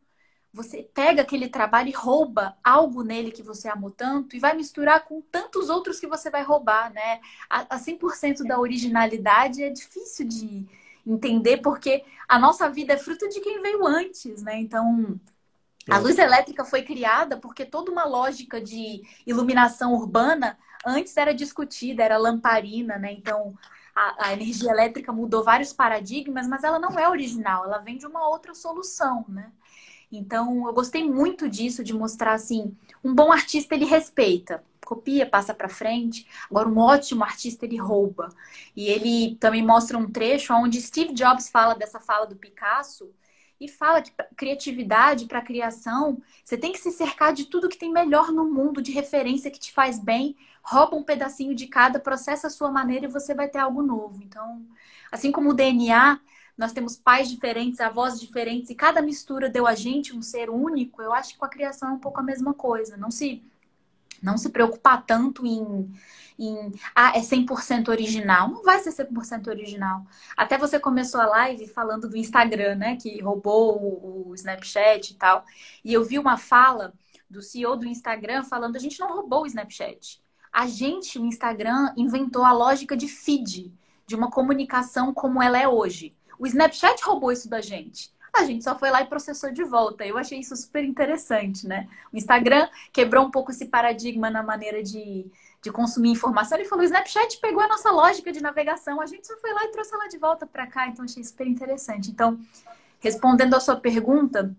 [0.53, 5.05] você pega aquele trabalho e rouba algo nele que você amou tanto e vai misturar
[5.05, 7.21] com tantos outros que você vai roubar, né?
[7.49, 10.67] A, a 100% da originalidade é difícil de
[11.07, 14.59] entender porque a nossa vida é fruto de quem veio antes, né?
[14.59, 15.19] Então,
[15.91, 22.03] a luz elétrica foi criada porque toda uma lógica de iluminação urbana antes era discutida,
[22.03, 23.11] era lamparina, né?
[23.13, 23.57] Então,
[23.95, 28.07] a, a, energia elétrica mudou vários paradigmas, mas ela não é original, ela vem de
[28.07, 29.51] uma outra solução, né?
[30.13, 35.55] Então, eu gostei muito disso, de mostrar assim, um bom artista ele respeita, copia, passa
[35.55, 36.27] para frente.
[36.51, 38.29] Agora, um ótimo artista ele rouba.
[38.77, 43.11] E ele também mostra um trecho onde Steve Jobs fala dessa fala do Picasso
[43.59, 47.93] e fala que criatividade para criação, você tem que se cercar de tudo que tem
[47.93, 52.49] melhor no mundo, de referência que te faz bem, rouba um pedacinho de cada, processa
[52.49, 54.21] a sua maneira e você vai ter algo novo.
[54.23, 54.67] Então,
[55.13, 56.21] assim como o DNA
[56.57, 61.03] nós temos pais diferentes, avós diferentes, e cada mistura deu a gente um ser único,
[61.03, 62.97] eu acho que com a criação é um pouco a mesma coisa.
[62.97, 63.43] Não se,
[64.23, 65.91] não se preocupar tanto em,
[66.39, 68.49] em ah, é 100% original.
[68.51, 70.05] Não vai ser 100% original.
[70.37, 72.97] Até você começou a live falando do Instagram, né?
[72.97, 75.45] Que roubou o, o Snapchat e tal.
[75.85, 76.93] E eu vi uma fala
[77.29, 80.21] do CEO do Instagram falando: a gente não roubou o Snapchat.
[80.53, 83.73] A gente, o Instagram, inventou a lógica de feed,
[84.07, 86.15] de uma comunicação como ela é hoje.
[86.43, 88.13] O Snapchat roubou isso da gente.
[88.33, 90.05] A gente só foi lá e processou de volta.
[90.05, 91.89] Eu achei isso super interessante, né?
[92.13, 95.31] O Instagram quebrou um pouco esse paradigma na maneira de,
[95.63, 96.59] de consumir informação.
[96.59, 99.63] Ele falou: o Snapchat pegou a nossa lógica de navegação, a gente só foi lá
[99.67, 100.89] e trouxe ela de volta para cá.
[100.89, 102.11] Então, achei super interessante.
[102.11, 102.37] Então,
[102.99, 104.53] respondendo a sua pergunta,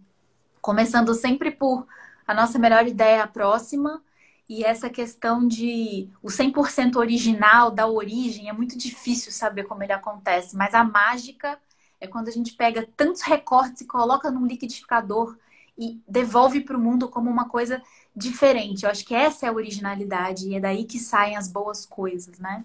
[0.62, 1.86] começando sempre por
[2.26, 4.02] a nossa melhor ideia a próxima.
[4.48, 9.94] E essa questão de o 100% original, da origem, é muito difícil saber como ele
[9.94, 11.60] acontece, mas a mágica
[12.04, 15.38] é quando a gente pega tantos recortes e coloca num liquidificador
[15.78, 17.82] e devolve para o mundo como uma coisa
[18.14, 18.84] diferente.
[18.84, 22.38] Eu acho que essa é a originalidade e é daí que saem as boas coisas,
[22.40, 22.64] né?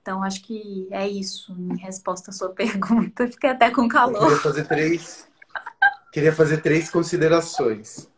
[0.00, 3.26] Então, acho que é isso, em resposta à sua pergunta.
[3.26, 4.22] Fiquei até com calor.
[4.22, 5.28] Eu queria fazer três,
[6.12, 8.08] queria fazer três considerações.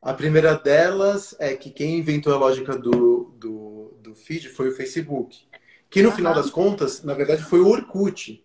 [0.00, 4.74] A primeira delas é que quem inventou a lógica do, do, do feed foi o
[4.74, 5.46] Facebook.
[5.90, 6.16] Que no uhum.
[6.16, 8.42] final das contas, na verdade, foi o Orkut.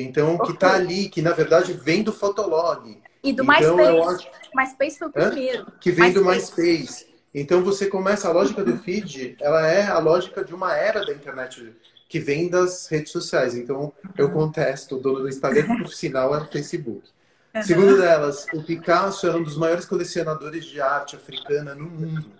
[0.00, 3.00] Então, que está ali, que na verdade vem do Fotolog.
[3.22, 4.14] E do então, MySpace.
[4.14, 4.30] Acho...
[4.54, 5.62] MySpace foi o primeiro.
[5.62, 5.72] Hã?
[5.80, 6.24] Que vem MySpace.
[6.24, 7.08] do MySpace.
[7.34, 11.12] Então você começa, a lógica do feed, ela é a lógica de uma era da
[11.12, 11.74] internet
[12.08, 13.54] que vem das redes sociais.
[13.54, 17.08] Então eu contesto o dono do Instagram, que por sinal é o Facebook.
[17.54, 17.62] Uhum.
[17.62, 22.32] Segundo delas, o Picasso era um dos maiores colecionadores de arte africana no mundo.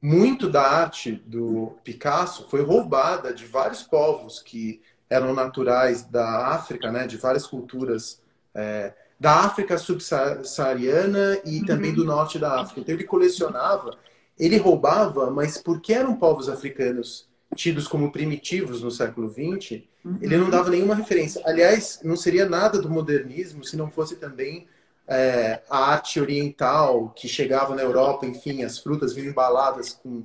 [0.00, 6.90] Muito da arte do Picasso foi roubada de vários povos que eram naturais da África,
[6.90, 8.20] né, de várias culturas
[8.54, 11.66] é, da África subsaariana e uhum.
[11.66, 12.80] também do norte da África.
[12.80, 13.96] Então ele colecionava,
[14.38, 20.18] ele roubava, mas porque eram povos africanos tidos como primitivos no século XX, uhum.
[20.20, 21.40] ele não dava nenhuma referência.
[21.44, 24.66] Aliás, não seria nada do modernismo se não fosse também
[25.08, 30.24] é, a arte oriental que chegava na Europa, enfim, as frutas vinham embaladas com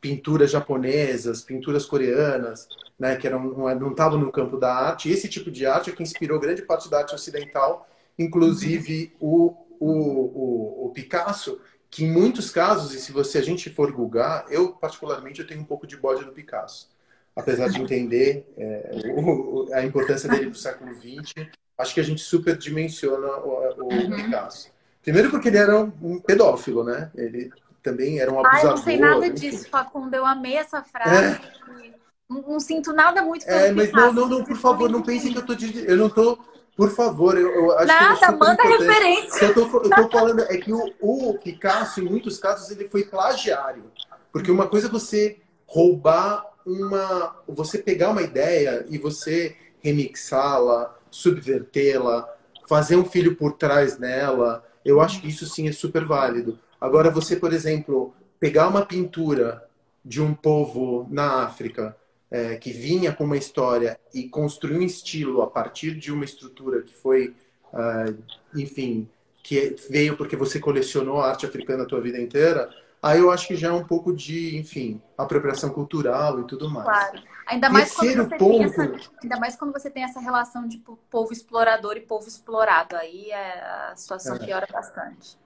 [0.00, 2.66] pinturas japonesas, pinturas coreanas,
[3.00, 5.10] né, que eram, não estavam no campo da arte.
[5.10, 9.90] Esse tipo de arte é que inspirou grande parte da arte ocidental, inclusive o, o,
[9.90, 11.58] o, o Picasso,
[11.90, 15.62] que em muitos casos, e se você a gente for googar, eu particularmente eu tenho
[15.62, 16.90] um pouco de bode do Picasso,
[17.34, 22.04] apesar de entender é, o, a importância dele para o século XX, acho que a
[22.04, 24.14] gente superdimensiona o, o uhum.
[24.14, 24.70] Picasso.
[25.02, 27.10] Primeiro porque ele era um pedófilo, né?
[27.14, 27.50] Ele
[27.82, 28.70] também era um abusador.
[28.72, 30.14] Ai, não sei nada disso, Facundo.
[30.14, 31.40] Eu amei essa frase.
[31.40, 31.99] É.
[32.30, 35.30] Não, não, sinto nada muito pelo É, mas não, não, não por favor, não pense
[35.30, 35.54] que eu tô...
[35.86, 36.38] Eu não tô
[36.80, 39.44] por favor, eu, eu acho Nada, que manda referência.
[39.44, 43.04] Eu tô, eu tô falando é que o, o, Picasso, em muitos casos, ele foi
[43.04, 43.84] plagiário.
[44.32, 47.36] Porque uma coisa é você roubar uma.
[47.46, 52.26] Você pegar uma ideia e você remixá-la, subvertê-la,
[52.66, 54.64] fazer um filho por trás nela.
[54.82, 56.58] Eu acho que isso sim é super válido.
[56.80, 59.68] Agora, você, por exemplo, pegar uma pintura
[60.02, 61.94] de um povo na África
[62.30, 66.82] é, que vinha com uma história e construiu um estilo a partir de uma estrutura
[66.82, 67.34] que foi,
[67.72, 68.16] uh,
[68.54, 69.08] enfim,
[69.42, 72.70] que veio porque você colecionou arte africana a tua vida inteira,
[73.02, 76.86] aí eu acho que já é um pouco de, enfim, apropriação cultural e tudo mais.
[76.86, 77.22] Claro.
[77.46, 78.58] Ainda mais, quando você ponto...
[78.58, 82.94] tem essa, ainda mais quando você tem essa relação de povo explorador e povo explorado.
[82.94, 84.38] Aí é, a situação é.
[84.38, 85.36] piora bastante.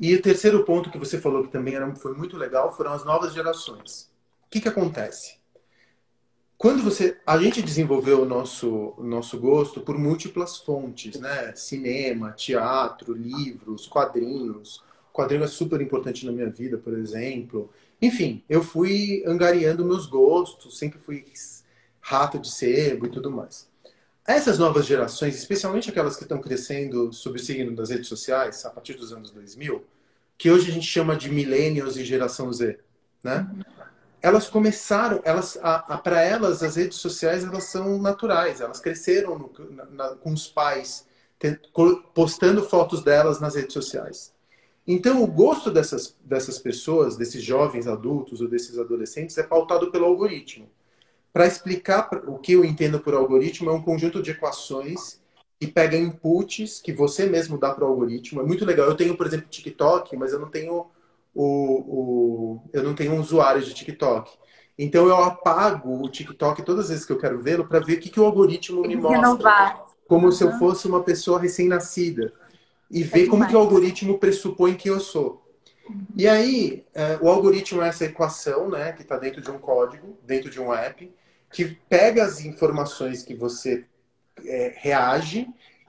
[0.00, 3.04] E o terceiro ponto que você falou que também era, foi muito legal foram as
[3.04, 4.10] novas gerações.
[4.44, 5.37] O que, que acontece?
[6.58, 7.16] Quando você.
[7.24, 11.54] A gente desenvolveu o nosso, nosso gosto por múltiplas fontes, né?
[11.54, 14.82] Cinema, teatro, livros, quadrinhos.
[15.12, 17.70] Quadrinho é super importante na minha vida, por exemplo.
[18.02, 21.24] Enfim, eu fui angariando meus gostos, sempre fui
[22.00, 23.68] rato de sebo e tudo mais.
[24.26, 28.70] Essas novas gerações, especialmente aquelas que estão crescendo sob o signo das redes sociais, a
[28.70, 29.82] partir dos anos 2000,
[30.36, 32.78] que hoje a gente chama de millennials e geração Z,
[33.22, 33.48] né?
[34.20, 35.58] Elas começaram, elas,
[36.02, 40.46] para elas as redes sociais elas são naturais, elas cresceram no, na, na, com os
[40.46, 41.06] pais
[41.38, 41.58] te,
[42.14, 44.32] postando fotos delas nas redes sociais.
[44.86, 50.06] Então o gosto dessas dessas pessoas, desses jovens adultos ou desses adolescentes é pautado pelo
[50.06, 50.68] algoritmo.
[51.32, 55.20] Para explicar o que eu entendo por algoritmo é um conjunto de equações
[55.60, 58.40] que pega inputs que você mesmo dá para o algoritmo.
[58.40, 58.86] É muito legal.
[58.86, 60.86] Eu tenho, por exemplo, TikTok, mas eu não tenho
[61.34, 64.30] o, o, eu não tenho um usuário de TikTok.
[64.78, 68.00] Então eu apago o TikTok todas as vezes que eu quero vê-lo para ver o
[68.00, 69.20] que, que o algoritmo me mostra.
[69.20, 69.84] Renovar.
[70.06, 70.32] Como uhum.
[70.32, 72.32] se eu fosse uma pessoa recém-nascida.
[72.90, 75.44] E é ver como que o algoritmo pressupõe que eu sou.
[75.88, 76.06] Uhum.
[76.16, 80.16] E aí, é, o algoritmo é essa equação, né, que está dentro de um código,
[80.24, 81.12] dentro de um app,
[81.52, 83.84] que pega as informações que você
[84.44, 85.46] é, reage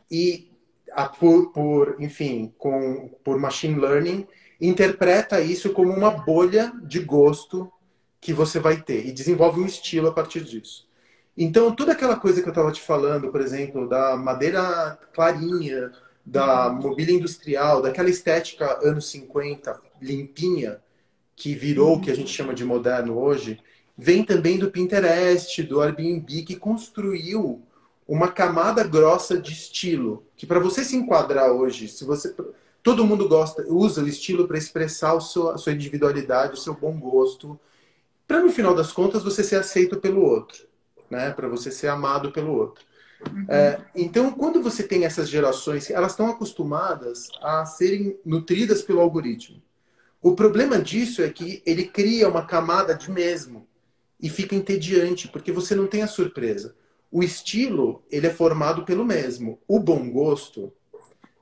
[0.09, 0.51] e,
[0.91, 4.27] a, por, por, enfim, com, por machine learning,
[4.59, 7.71] interpreta isso como uma bolha de gosto
[8.19, 10.87] que você vai ter e desenvolve um estilo a partir disso.
[11.37, 15.91] Então, toda aquela coisa que eu estava te falando, por exemplo, da madeira clarinha,
[16.25, 20.81] da mobília industrial, daquela estética anos 50, limpinha,
[21.35, 23.59] que virou o que a gente chama de moderno hoje,
[23.97, 27.61] vem também do Pinterest, do Airbnb, que construiu
[28.05, 32.35] uma camada grossa de estilo, que para você se enquadrar hoje, se você
[32.81, 36.73] Todo mundo gosta, usa o estilo para expressar o seu, a sua individualidade, o seu
[36.73, 37.59] bom gosto,
[38.27, 40.67] para no final das contas você ser aceito pelo outro,
[41.09, 41.31] né?
[41.31, 42.85] Para você ser amado pelo outro.
[43.31, 43.45] Uhum.
[43.49, 49.61] É, então, quando você tem essas gerações, elas estão acostumadas a serem nutridas pelo algoritmo.
[50.21, 53.67] O problema disso é que ele cria uma camada de mesmo
[54.19, 56.75] e fica entediante, porque você não tem a surpresa.
[57.11, 59.59] O estilo, ele é formado pelo mesmo.
[59.67, 60.71] O bom gosto,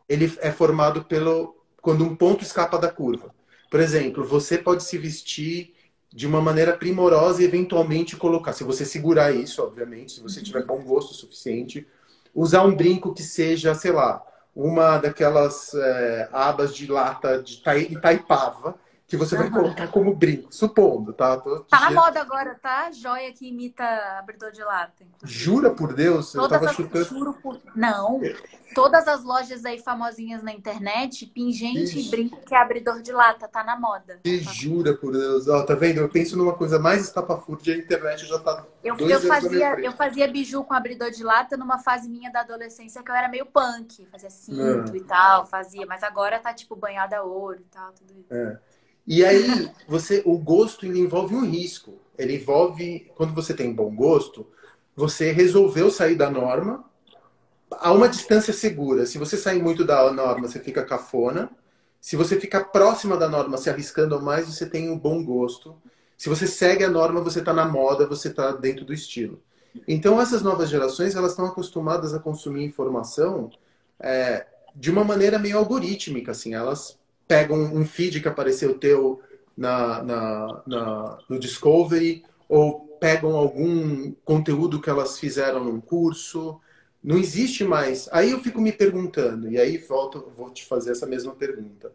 [0.08, 3.34] ele é formado pelo quando um ponto escapa da curva.
[3.70, 5.74] Por exemplo, você pode se vestir
[6.14, 10.66] de uma maneira primorosa e eventualmente colocar, se você segurar isso, obviamente, se você tiver
[10.66, 11.86] bom gosto suficiente,
[12.34, 14.24] usar um brinco que seja, sei lá,
[14.56, 18.76] uma daquelas é, abas de lata de Itaipava,
[19.08, 21.38] que você vai colocar como brinco, supondo, tá?
[21.38, 21.62] Tô...
[21.62, 22.92] Tá na moda agora, tá?
[22.92, 23.86] Joia que imita
[24.20, 25.06] abridor de lata.
[25.24, 26.34] Jura por Deus?
[26.34, 26.76] Todas eu tava as...
[26.76, 27.06] chutando.
[27.06, 27.62] Juro por...
[27.74, 28.20] Não.
[28.76, 33.48] Todas as lojas aí famosinhas na internet, pingente e brinco que é abridor de lata,
[33.48, 34.20] tá na moda.
[34.22, 34.52] Que tá.
[34.52, 35.48] jura por Deus.
[35.48, 36.02] Ó, tá vendo?
[36.02, 38.66] Eu penso numa coisa mais estapafúrdia, a internet já tá.
[38.84, 43.02] Eu, eu, fazia, eu fazia biju com abridor de lata numa fase minha da adolescência
[43.02, 44.06] que eu era meio punk.
[44.12, 44.98] Fazia cinto é.
[44.98, 45.86] e tal, fazia.
[45.86, 48.34] Mas agora tá tipo banhada a ouro e tal, tudo isso.
[48.34, 48.60] É.
[49.08, 51.98] E aí, você, o gosto ele envolve um risco.
[52.18, 54.46] Ele envolve, quando você tem bom gosto,
[54.96, 56.84] você resolveu sair da norma
[57.72, 59.06] a uma distância segura.
[59.06, 61.50] Se você sair muito da norma, você fica cafona.
[62.02, 65.76] Se você ficar próxima da norma, se arriscando mais, você tem um bom gosto.
[66.18, 69.42] Se você segue a norma, você está na moda, você está dentro do estilo.
[69.88, 73.52] Então, essas novas gerações, elas estão acostumadas a consumir informação
[74.00, 76.54] é, de uma maneira meio algorítmica, assim.
[76.56, 76.97] Elas
[77.28, 79.22] pegam um feed que apareceu teu
[79.56, 86.60] na, na, na, no Discovery, ou pegam algum conteúdo que elas fizeram num curso.
[87.04, 88.08] Não existe mais.
[88.12, 91.92] Aí eu fico me perguntando, e aí volto, vou te fazer essa mesma pergunta.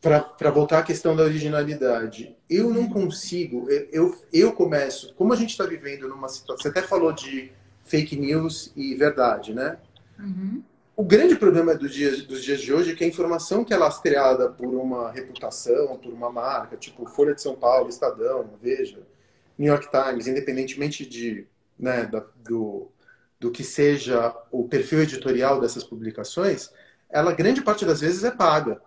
[0.00, 2.34] Para voltar à questão da originalidade.
[2.48, 6.62] Eu não consigo, eu, eu começo, como a gente está vivendo numa situação.
[6.62, 7.52] Você até falou de
[7.84, 9.76] fake news e verdade, né?
[10.18, 10.62] Uhum.
[11.00, 14.66] O grande problema dos dias de hoje é que a informação que é lastreada por
[14.66, 19.00] uma reputação, por uma marca, tipo Folha de São Paulo, Estadão, Veja,
[19.56, 21.46] New York Times, independentemente de,
[21.78, 22.92] né, da, do,
[23.40, 26.70] do que seja o perfil editorial dessas publicações,
[27.08, 28.78] ela grande parte das vezes é paga.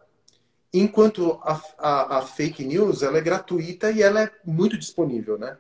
[0.71, 5.57] Enquanto a, a, a fake news ela é gratuita e ela é muito disponível, né?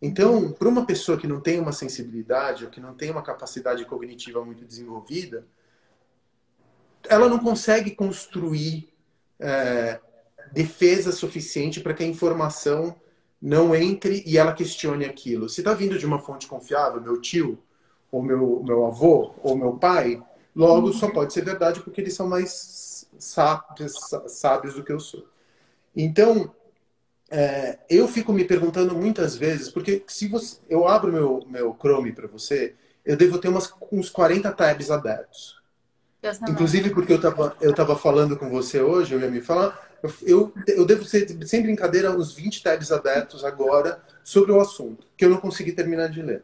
[0.00, 3.84] Então, para uma pessoa que não tem uma sensibilidade ou que não tem uma capacidade
[3.86, 5.44] cognitiva muito desenvolvida,
[7.08, 8.88] ela não consegue construir
[9.38, 10.00] é,
[10.52, 12.94] defesa suficiente para que a informação
[13.40, 15.48] não entre e ela questione aquilo.
[15.48, 17.58] Se está vindo de uma fonte confiável, meu tio,
[18.10, 20.22] ou meu, meu avô, ou meu pai,
[20.54, 23.94] logo só pode ser verdade porque eles são mais sábios,
[24.28, 25.26] sábios do que eu sou.
[25.94, 26.52] Então,
[27.30, 32.12] é, eu fico me perguntando muitas vezes, porque se você, eu abro meu, meu Chrome
[32.12, 35.55] para você, eu devo ter umas, uns 40 tabs abertos.
[36.48, 39.78] Inclusive porque eu estava eu tava falando com você hoje, eu ia me falar,
[40.22, 45.24] eu, eu devo ser, sem brincadeira, uns 20 tabs abertos agora sobre o assunto, que
[45.24, 46.42] eu não consegui terminar de ler.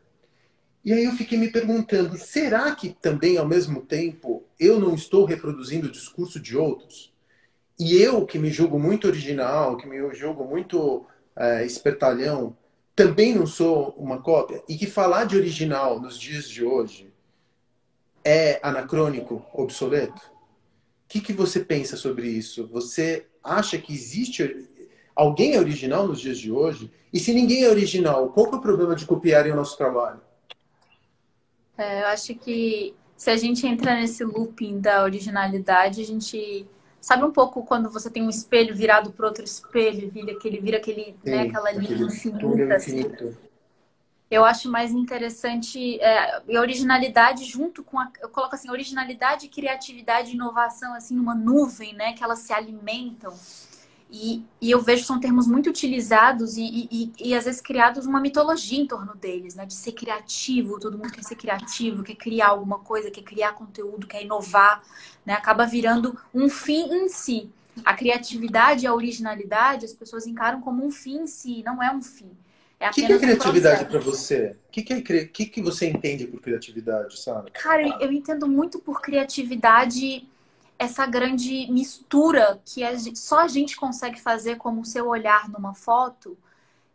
[0.85, 5.25] E aí eu fiquei me perguntando, será que também, ao mesmo tempo, eu não estou
[5.25, 7.13] reproduzindo o discurso de outros?
[7.79, 11.07] E eu, que me julgo muito original, que me julgo muito
[11.37, 12.57] é, espertalhão,
[12.97, 14.63] também não sou uma cópia?
[14.69, 17.12] E que falar de original nos dias de hoje
[18.25, 20.21] é anacrônico, obsoleto?
[20.21, 22.67] O que, que você pensa sobre isso?
[22.69, 24.43] Você acha que existe
[25.15, 26.91] alguém é original nos dias de hoje?
[27.13, 30.21] E se ninguém é original, qual é o problema de copiarem o nosso trabalho?
[31.77, 36.67] É, eu acho que se a gente entra nesse looping da originalidade, a gente
[37.01, 40.77] sabe um pouco quando você tem um espelho virado para outro espelho, vira aquele, vira
[40.79, 42.75] aquele, né, Sim, né, aquela linha infinita.
[42.75, 43.13] Assim.
[44.33, 50.31] Eu acho mais interessante é, a originalidade junto com a, eu coloco assim, originalidade, criatividade
[50.31, 53.39] e inovação assim numa nuvem, né, que elas se alimentam.
[54.11, 58.21] E, e, eu vejo são termos muito utilizados e, e, e, às vezes criados uma
[58.21, 59.65] mitologia em torno deles, né?
[59.65, 64.07] De ser criativo, todo mundo quer ser criativo, quer criar alguma coisa, quer criar conteúdo,
[64.07, 64.83] quer inovar,
[65.25, 65.33] né?
[65.33, 67.51] Acaba virando um fim em si.
[67.87, 71.91] A criatividade e a originalidade as pessoas encaram como um fim em si, não é
[71.91, 72.31] um fim.
[72.83, 74.57] É o que, que, é criatividade um para você?
[74.69, 77.53] O que, que, é, que, que você entende por criatividade, sabe?
[77.53, 80.29] Cara, eu entendo muito por criatividade
[80.77, 85.49] essa grande mistura que a gente, só a gente consegue fazer como o seu olhar
[85.49, 86.37] numa foto,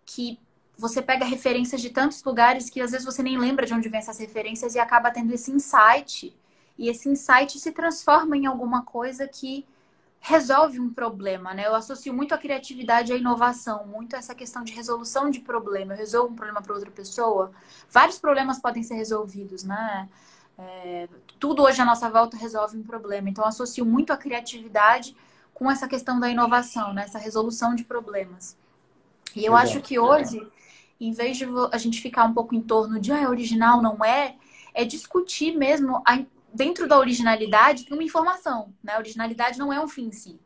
[0.06, 0.38] que
[0.78, 4.00] você pega referências de tantos lugares que às vezes você nem lembra de onde vem
[4.00, 6.36] essas referências e acaba tendo esse insight.
[6.78, 9.66] E esse insight se transforma em alguma coisa que
[10.28, 11.66] resolve um problema, né?
[11.66, 15.94] Eu associo muito a criatividade à inovação, muito essa questão de resolução de problema.
[15.94, 17.50] Eu resolvo um problema para outra pessoa.
[17.90, 20.10] Vários problemas podem ser resolvidos, né?
[20.60, 21.08] É,
[21.40, 23.30] tudo hoje à nossa volta resolve um problema.
[23.30, 25.16] Então, associo muito a criatividade
[25.54, 27.04] com essa questão da inovação, né?
[27.04, 28.58] essa resolução de problemas.
[29.34, 30.46] E eu acho que hoje,
[31.00, 34.04] em vez de a gente ficar um pouco em torno de ah, é original, não
[34.04, 34.36] é,
[34.74, 36.20] é discutir mesmo a,
[36.58, 38.74] dentro da originalidade tem uma informação.
[38.84, 38.94] Né?
[38.94, 40.40] A originalidade não é um fim em si.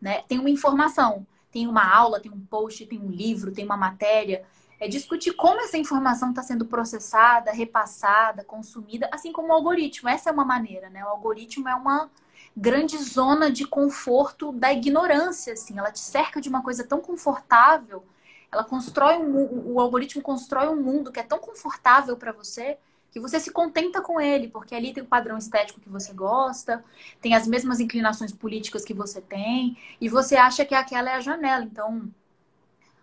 [0.00, 0.22] Né?
[0.28, 1.26] Tem uma informação.
[1.50, 4.44] Tem uma aula, tem um post, tem um livro, tem uma matéria
[4.80, 10.08] é discutir como essa informação está sendo processada, repassada, consumida, assim como o algoritmo.
[10.08, 11.04] Essa é uma maneira, né?
[11.04, 12.08] O algoritmo é uma
[12.56, 15.76] grande zona de conforto da ignorância, assim.
[15.76, 18.04] Ela te cerca de uma coisa tão confortável,
[18.52, 22.78] ela constrói um, o algoritmo constrói um mundo que é tão confortável para você
[23.10, 26.84] que você se contenta com ele, porque ali tem o padrão estético que você gosta,
[27.20, 31.20] tem as mesmas inclinações políticas que você tem, e você acha que aquela é a
[31.20, 31.64] janela.
[31.64, 32.10] Então,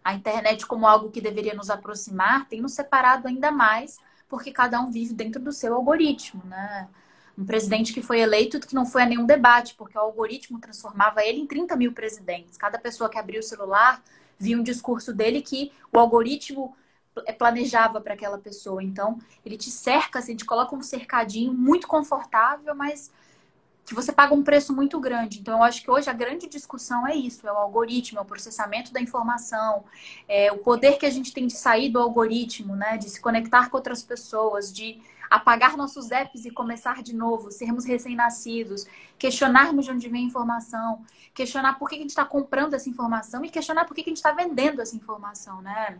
[0.04, 4.00] a internet como algo que deveria nos aproximar tem nos separado ainda mais,
[4.30, 6.88] porque cada um vive dentro do seu algoritmo, né?
[7.38, 11.24] Um presidente que foi eleito que não foi a nenhum debate, porque o algoritmo transformava
[11.24, 12.58] ele em 30 mil presidentes.
[12.58, 14.02] Cada pessoa que abria o celular
[14.40, 16.76] via um discurso dele que o algoritmo
[17.38, 18.84] planejava para aquela pessoa.
[18.84, 23.12] Então, ele te cerca, assim, te coloca um cercadinho muito confortável, mas
[23.86, 25.40] que você paga um preço muito grande.
[25.40, 28.26] Então, eu acho que hoje a grande discussão é isso: é o algoritmo, é o
[28.26, 29.84] processamento da informação,
[30.28, 32.98] é o poder que a gente tem de sair do algoritmo, né?
[32.98, 35.00] De se conectar com outras pessoas, de
[35.30, 38.86] apagar nossos apps e começar de novo, sermos recém-nascidos,
[39.18, 41.04] questionarmos de onde vem a informação,
[41.34, 44.18] questionar por que a gente está comprando essa informação e questionar por que a gente
[44.18, 46.00] está vendendo essa informação, né?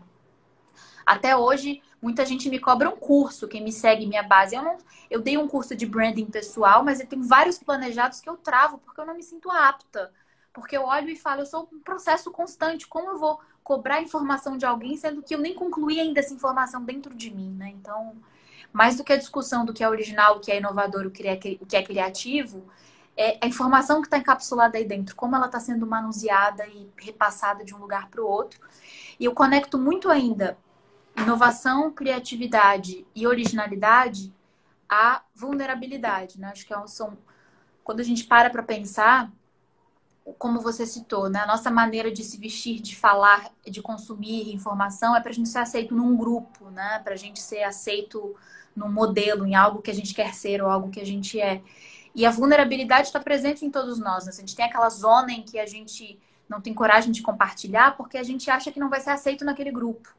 [1.06, 4.56] Até hoje, muita gente me cobra um curso, quem me segue minha base.
[4.56, 4.76] Eu, não,
[5.08, 8.78] eu dei um curso de branding pessoal, mas eu tenho vários planejados que eu travo
[8.78, 10.12] porque eu não me sinto apta.
[10.52, 12.88] Porque eu olho e falo, eu sou um processo constante.
[12.88, 16.82] Como eu vou cobrar informação de alguém, sendo que eu nem concluí ainda essa informação
[16.82, 17.68] dentro de mim, né?
[17.68, 18.16] Então,
[18.72, 21.26] mais do que a discussão do que é original, o que é inovador, o que
[21.26, 22.64] é, o que é criativo,
[23.16, 27.64] é a informação que está encapsulada aí dentro, como ela está sendo manuseada e repassada
[27.64, 28.60] de um lugar para o outro.
[29.20, 30.56] E eu conecto muito ainda
[31.16, 34.32] inovação, criatividade e originalidade
[34.88, 36.48] à vulnerabilidade, né?
[36.48, 37.16] Acho que é são
[37.82, 39.30] quando a gente para para pensar,
[40.38, 41.40] como você citou, né?
[41.40, 45.48] A nossa maneira de se vestir, de falar, de consumir informação é para a gente
[45.48, 47.00] ser aceito num grupo, né?
[47.04, 48.34] Para a gente ser aceito
[48.74, 51.62] num modelo, em algo que a gente quer ser ou algo que a gente é.
[52.14, 54.24] E a vulnerabilidade está presente em todos nós.
[54.24, 54.32] Né?
[54.32, 58.18] A gente tem aquela zona em que a gente não tem coragem de compartilhar porque
[58.18, 60.14] a gente acha que não vai ser aceito naquele grupo.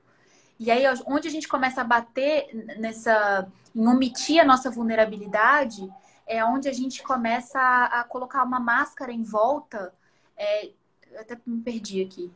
[0.60, 2.50] E aí, onde a gente começa a bater
[2.80, 3.48] nessa.
[3.76, 5.88] em omitir a nossa vulnerabilidade,
[6.26, 9.94] é onde a gente começa a, a colocar uma máscara em volta.
[10.36, 10.70] É,
[11.12, 12.32] eu até me perdi aqui.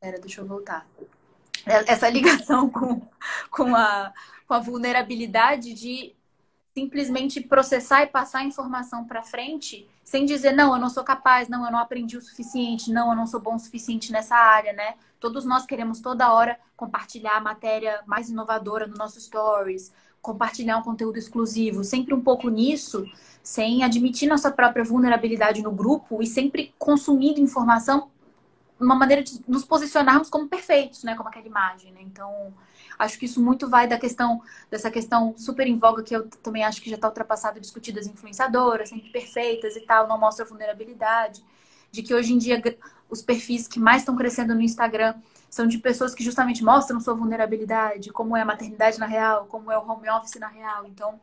[0.00, 0.86] Pera, deixa eu voltar.
[1.66, 3.02] É, essa ligação com,
[3.50, 4.12] com, a,
[4.46, 6.14] com a vulnerabilidade de
[6.72, 11.48] simplesmente processar e passar a informação para frente sem dizer, não, eu não sou capaz,
[11.48, 14.72] não, eu não aprendi o suficiente, não, eu não sou bom o suficiente nessa área,
[14.72, 14.94] né?
[15.20, 20.82] Todos nós queremos toda hora compartilhar a matéria mais inovadora no nosso stories, compartilhar um
[20.82, 23.06] conteúdo exclusivo, sempre um pouco nisso,
[23.40, 28.10] sem admitir nossa própria vulnerabilidade no grupo e sempre consumindo informação
[28.80, 31.14] uma maneira de nos posicionarmos como perfeitos, né?
[31.14, 32.00] Como aquela imagem, né?
[32.02, 32.52] Então,
[32.98, 36.64] acho que isso muito vai da questão, dessa questão super em voga que eu também
[36.64, 41.44] acho que já está ultrapassado, discutidas influenciadoras, sempre perfeitas e tal, não mostra vulnerabilidade.
[41.92, 42.62] De que hoje em dia
[43.08, 45.14] os perfis que mais estão crescendo no Instagram
[45.48, 49.70] são de pessoas que justamente mostram sua vulnerabilidade, como é a maternidade na real, como
[49.70, 50.86] é o home office na real.
[50.86, 51.20] Então,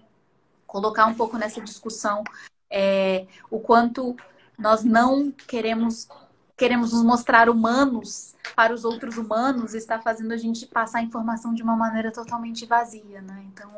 [0.66, 2.24] colocar um pouco nessa discussão
[2.70, 4.16] é, o quanto
[4.58, 6.08] nós não queremos
[6.58, 11.54] queremos nos mostrar humanos para os outros humanos está fazendo a gente passar a informação
[11.54, 13.46] de uma maneira totalmente vazia, né?
[13.54, 13.70] Então,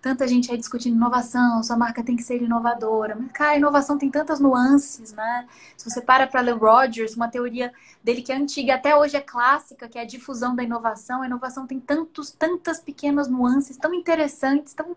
[0.00, 3.14] tanta gente aí discutindo inovação, sua marca tem que ser inovadora.
[3.14, 5.46] Mas, cara, a inovação tem tantas nuances, né?
[5.76, 7.70] Se você para para ler Rogers, uma teoria
[8.02, 11.20] dele que é antiga, até hoje é clássica, que é a difusão da inovação.
[11.20, 14.96] A inovação tem tantos, tantas pequenas nuances tão interessantes, tão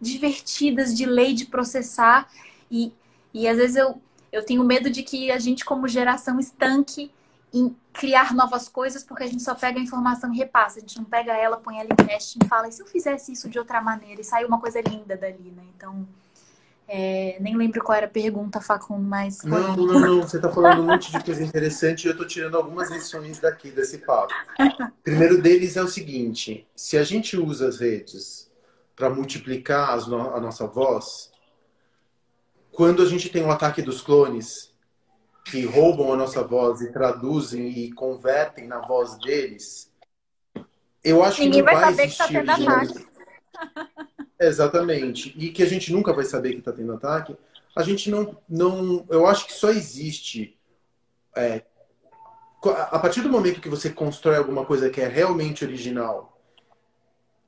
[0.00, 2.28] divertidas de ler, de processar.
[2.70, 2.92] E,
[3.34, 4.00] e às vezes eu,
[4.32, 7.10] eu tenho medo de que a gente, como geração, estanque
[7.52, 10.78] em criar novas coisas, porque a gente só pega a informação e repassa.
[10.78, 13.32] A gente não pega ela, põe ela em teste e fala, e se eu fizesse
[13.32, 14.20] isso de outra maneira?
[14.20, 15.62] E sai uma coisa linda dali, né?
[15.76, 16.06] Então,
[16.86, 19.42] é, nem lembro qual era a pergunta, Facundo, mas...
[19.42, 20.22] Não, não, não.
[20.22, 23.70] Você está falando um monte de coisa interessante e eu estou tirando algumas lições daqui,
[23.70, 24.32] desse papo.
[25.02, 28.50] Primeiro deles é o seguinte, se a gente usa as redes
[28.94, 31.30] para multiplicar no a nossa voz,
[32.78, 34.72] quando a gente tem o um ataque dos clones
[35.44, 39.92] que roubam a nossa voz e traduzem e convertem na voz deles,
[41.02, 43.06] eu acho Ninguém que não vai, vai saber existir que tá tendo ataque.
[44.38, 45.34] Exatamente.
[45.36, 47.36] E que a gente nunca vai saber que está tendo ataque.
[47.74, 49.04] A gente não, não.
[49.10, 50.56] Eu acho que só existe.
[51.36, 51.64] É,
[52.64, 56.37] a partir do momento que você constrói alguma coisa que é realmente original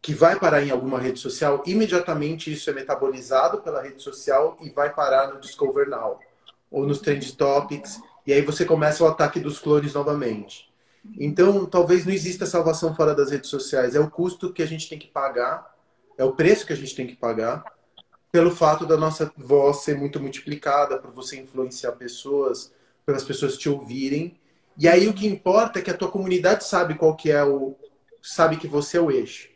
[0.02, 4.70] que vai parar em alguma rede social, imediatamente isso é metabolizado pela rede social e
[4.70, 6.18] vai parar no Discover Now
[6.70, 10.70] ou nos Trend Topics, e aí você começa o ataque dos clones novamente.
[11.18, 14.88] Então, talvez não exista salvação fora das redes sociais, é o custo que a gente
[14.88, 15.74] tem que pagar,
[16.16, 17.64] é o preço que a gente tem que pagar
[18.30, 22.72] pelo fato da nossa voz ser muito multiplicada, por você influenciar pessoas,
[23.04, 24.38] pelas pessoas te ouvirem.
[24.78, 27.74] E aí o que importa é que a tua comunidade sabe qual que é o
[28.22, 29.49] sabe que você é o eixo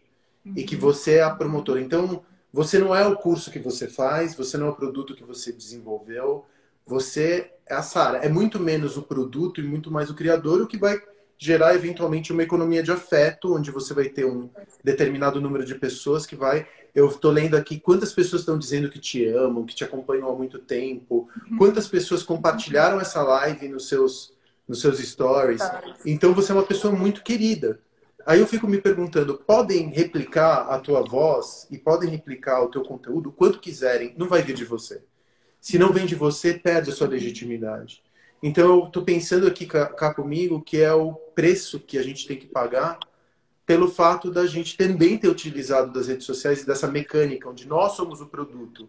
[0.45, 1.81] e que você é a promotora.
[1.81, 2.23] Então,
[2.53, 5.53] você não é o curso que você faz, você não é o produto que você
[5.53, 6.45] desenvolveu,
[6.87, 8.19] você é a Sara.
[8.19, 11.01] É muito menos o produto e muito mais o criador, o que vai
[11.37, 14.49] gerar eventualmente uma economia de afeto, onde você vai ter um
[14.83, 16.67] determinado número de pessoas que vai.
[16.95, 20.35] Eu estou lendo aqui quantas pessoas estão dizendo que te amam, que te acompanham há
[20.35, 21.59] muito tempo, uhum.
[21.59, 24.33] quantas pessoas compartilharam essa live nos seus,
[24.69, 25.61] nos seus stories.
[26.07, 27.81] Então você é uma pessoa muito querida.
[28.27, 32.83] Aí eu fico me perguntando, podem replicar a tua voz e podem replicar o teu
[32.83, 35.03] conteúdo o quanto quiserem, não vai vir de você.
[35.61, 38.03] Se não vem de você, perde a sua legitimidade.
[38.43, 42.37] Então eu estou pensando aqui cá comigo que é o preço que a gente tem
[42.37, 42.99] que pagar
[43.67, 47.93] pelo fato da gente também ter utilizado das redes sociais e dessa mecânica onde nós
[47.93, 48.87] somos o produto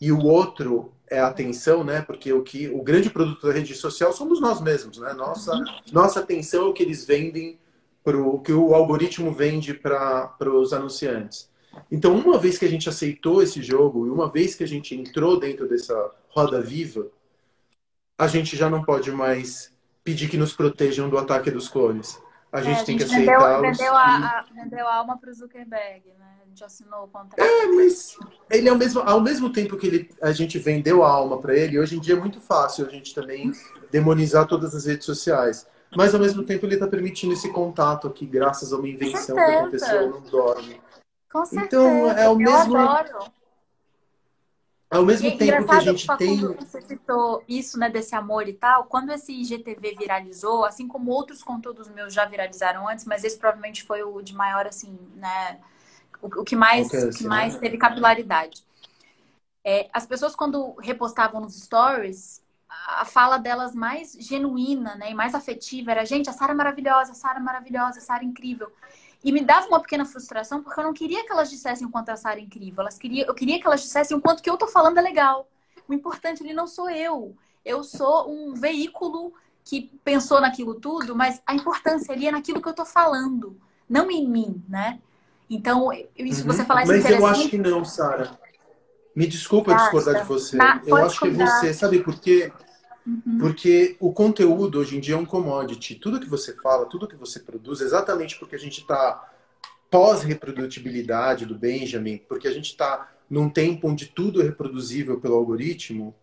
[0.00, 2.02] e o outro é a atenção, né?
[2.02, 5.12] Porque o que o grande produto da rede social somos nós mesmos, né?
[5.12, 5.52] Nossa
[5.92, 7.58] nossa atenção é o que eles vendem
[8.02, 11.50] pro, que o algoritmo vende para os anunciantes.
[11.90, 14.94] Então, uma vez que a gente aceitou esse jogo e uma vez que a gente
[14.94, 17.06] entrou dentro dessa roda viva,
[18.18, 19.72] a gente já não pode mais
[20.02, 22.20] pedir que nos protejam do ataque dos clones.
[22.52, 23.60] A gente é, tem a gente que aceitar.
[23.60, 26.38] Vendeu, vendeu, a, vendeu a alma para o Zuckerberg, né?
[26.42, 27.40] A gente assinou o contrato.
[27.40, 28.18] É, mas
[28.50, 31.56] ele é o mesmo, ao mesmo tempo que ele, a gente vendeu a alma para
[31.56, 33.52] ele, hoje em dia é muito fácil a gente também
[33.92, 38.24] demonizar todas as redes sociais mas ao mesmo tempo ele está permitindo esse contato aqui,
[38.26, 40.80] graças a uma invenção que aconteceu no Dorme.
[41.30, 41.66] Com certeza.
[41.66, 42.76] Então é o mesmo.
[42.76, 43.32] Eu adoro.
[44.90, 46.36] Ao mesmo e, tempo que a gente tem.
[46.36, 48.84] Você citou isso, né, desse amor e tal.
[48.84, 53.84] Quando esse IGTV viralizou, assim como outros conteúdos meus já viralizaram antes, mas esse provavelmente
[53.84, 55.60] foi o de maior, assim, né?
[56.20, 58.64] O, o que mais, o que mais teve capilaridade.
[59.64, 62.39] É, as pessoas, quando repostavam nos stories,
[62.86, 67.12] a fala delas mais genuína, né, e mais afetiva era, gente, a Sara é maravilhosa,
[67.12, 68.70] a Sara é maravilhosa, a Sara é incrível.
[69.22, 72.08] E me dava uma pequena frustração porque eu não queria que elas dissessem o quanto
[72.08, 72.80] a Sara é incrível.
[72.80, 75.46] Elas queria, eu queria que elas dissessem o quanto que eu tô falando é legal.
[75.86, 77.36] O importante ali não sou eu.
[77.62, 82.68] Eu sou um veículo que pensou naquilo tudo, mas a importância ali é naquilo que
[82.68, 84.98] eu tô falando, não em mim, né?
[85.50, 86.46] Então, isso uhum.
[86.46, 88.38] você falar isso Mas eu acho que não, Sara.
[89.14, 89.96] Me desculpa Basta.
[89.96, 90.56] discordar de você.
[90.56, 92.52] Tá, eu acho que você, sabe por quê?
[93.06, 93.38] Uhum.
[93.38, 95.94] Porque o conteúdo hoje em dia é um commodity.
[95.96, 99.28] Tudo que você fala, tudo que você produz, exatamente porque a gente está
[99.90, 106.14] pós-reprodutibilidade do Benjamin, porque a gente está num tempo onde tudo é reproduzível pelo algoritmo,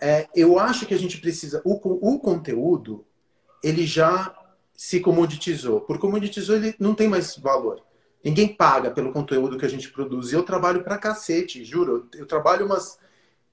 [0.00, 1.62] é, eu acho que a gente precisa.
[1.64, 1.74] O,
[2.14, 3.04] o conteúdo,
[3.62, 4.34] ele já
[4.76, 5.80] se comoditizou.
[5.80, 7.82] Por comoditizou, ele não tem mais valor.
[8.24, 10.32] Ninguém paga pelo conteúdo que a gente produz.
[10.32, 12.08] E eu trabalho pra cacete, juro.
[12.14, 12.98] Eu trabalho umas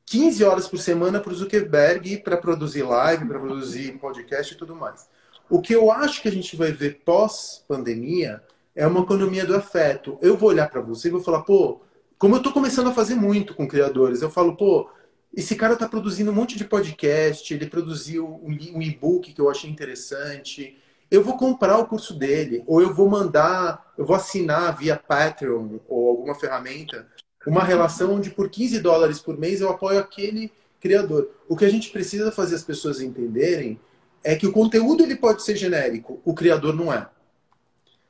[0.06, 4.74] 15 horas por semana para o Zuckerberg para produzir live, para produzir podcast e tudo
[4.76, 5.10] mais.
[5.50, 8.42] O que eu acho que a gente vai ver pós-pandemia
[8.74, 10.18] é uma economia do afeto.
[10.22, 11.82] Eu vou olhar para você e vou falar, pô,
[12.18, 14.90] como eu estou começando a fazer muito com criadores, eu falo, pô,
[15.34, 19.70] esse cara está produzindo um monte de podcast, ele produziu um e-book que eu achei
[19.70, 20.78] interessante.
[21.12, 25.78] Eu vou comprar o curso dele, ou eu vou mandar, eu vou assinar via Patreon
[25.90, 27.06] ou alguma ferramenta
[27.46, 31.30] uma relação onde por 15 dólares por mês eu apoio aquele criador.
[31.50, 33.80] O que a gente precisa fazer as pessoas entenderem
[34.24, 37.08] é que o conteúdo ele pode ser genérico, o criador não é.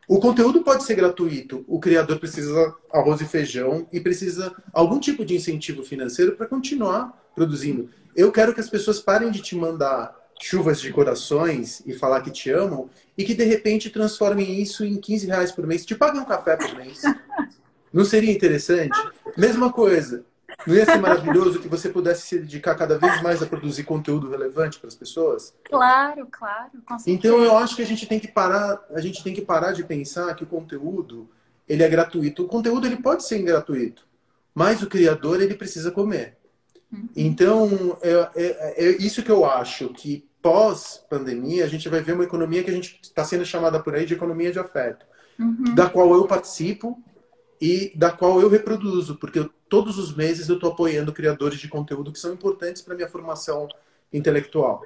[0.08, 5.24] O conteúdo pode ser gratuito, o criador precisa arroz e feijão e precisa algum tipo
[5.24, 7.90] de incentivo financeiro para continuar produzindo.
[8.14, 12.32] Eu quero que as pessoas parem de te mandar chuvas de corações e falar que
[12.32, 15.86] te amam e que de repente transformem isso em 15 reais por mês.
[15.86, 17.02] Te paguem um café por mês.
[17.94, 18.98] Não seria interessante?
[19.38, 20.24] Mesma coisa.
[20.66, 24.30] Não ia ser maravilhoso que você pudesse se dedicar cada vez mais a produzir conteúdo
[24.30, 25.54] relevante para as pessoas?
[25.64, 26.72] Claro, claro.
[27.08, 29.84] Então eu acho que a gente tem que parar, a gente tem que parar de
[29.84, 31.30] pensar que o conteúdo
[31.68, 32.44] ele é gratuito.
[32.44, 34.06] O conteúdo ele pode ser gratuito,
[34.54, 36.38] mas o criador ele precisa comer.
[36.92, 37.10] Uhum.
[37.16, 42.14] Então é, é, é, isso que eu acho que pós pandemia a gente vai ver
[42.14, 45.06] uma economia que a gente está sendo chamada por aí de economia de afeto,
[45.40, 45.76] uhum.
[45.76, 47.02] da qual eu participo
[47.60, 51.68] e da qual eu reproduzo, porque eu, todos os meses eu estou apoiando criadores de
[51.68, 53.68] conteúdo que são importantes para minha formação
[54.12, 54.84] intelectual.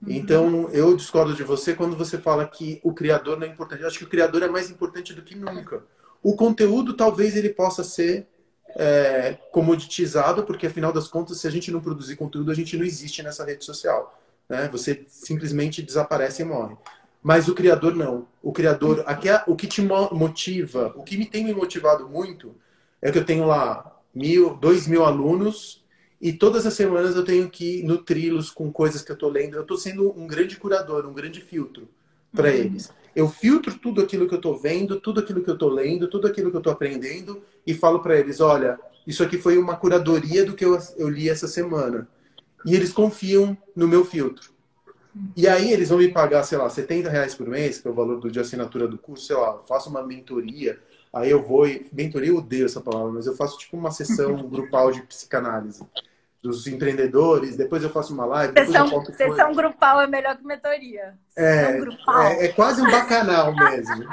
[0.00, 0.10] Uhum.
[0.10, 3.82] Então, eu discordo de você quando você fala que o criador não é importante.
[3.82, 5.82] Eu acho que o criador é mais importante do que nunca.
[6.22, 8.26] O conteúdo, talvez ele possa ser
[8.76, 12.84] é, comoditizado, porque afinal das contas, se a gente não produzir conteúdo, a gente não
[12.84, 14.18] existe nessa rede social.
[14.48, 14.68] Né?
[14.70, 16.76] Você simplesmente desaparece e morre.
[17.22, 18.28] Mas o criador não.
[18.42, 22.54] O criador, aqui é, o que te motiva, o que me tem me motivado muito
[23.00, 25.82] é que eu tenho lá mil, dois mil alunos
[26.20, 29.56] e todas as semanas eu tenho que nutri-los com coisas que eu estou lendo.
[29.56, 31.88] Eu estou sendo um grande curador, um grande filtro
[32.32, 32.54] para uhum.
[32.54, 32.90] eles.
[33.14, 36.26] Eu filtro tudo aquilo que eu estou vendo, tudo aquilo que eu estou lendo, tudo
[36.26, 40.44] aquilo que eu estou aprendendo e falo para eles: olha, isso aqui foi uma curadoria
[40.44, 42.08] do que eu, eu li essa semana.
[42.64, 44.52] E eles confiam no meu filtro.
[45.36, 47.94] E aí eles vão me pagar, sei lá, 70 reais por mês, que é o
[47.94, 50.78] valor do, de assinatura do curso, sei lá, faço uma mentoria,
[51.12, 51.86] aí eu vou e...
[51.92, 55.86] Mentoria eu odeio essa palavra, mas eu faço tipo uma sessão grupal de psicanálise
[56.42, 58.52] dos empreendedores, depois eu faço uma live.
[58.52, 61.14] Sessão, sessão grupal é melhor que mentoria.
[61.34, 64.04] É, é, é, quase um bacanal mesmo.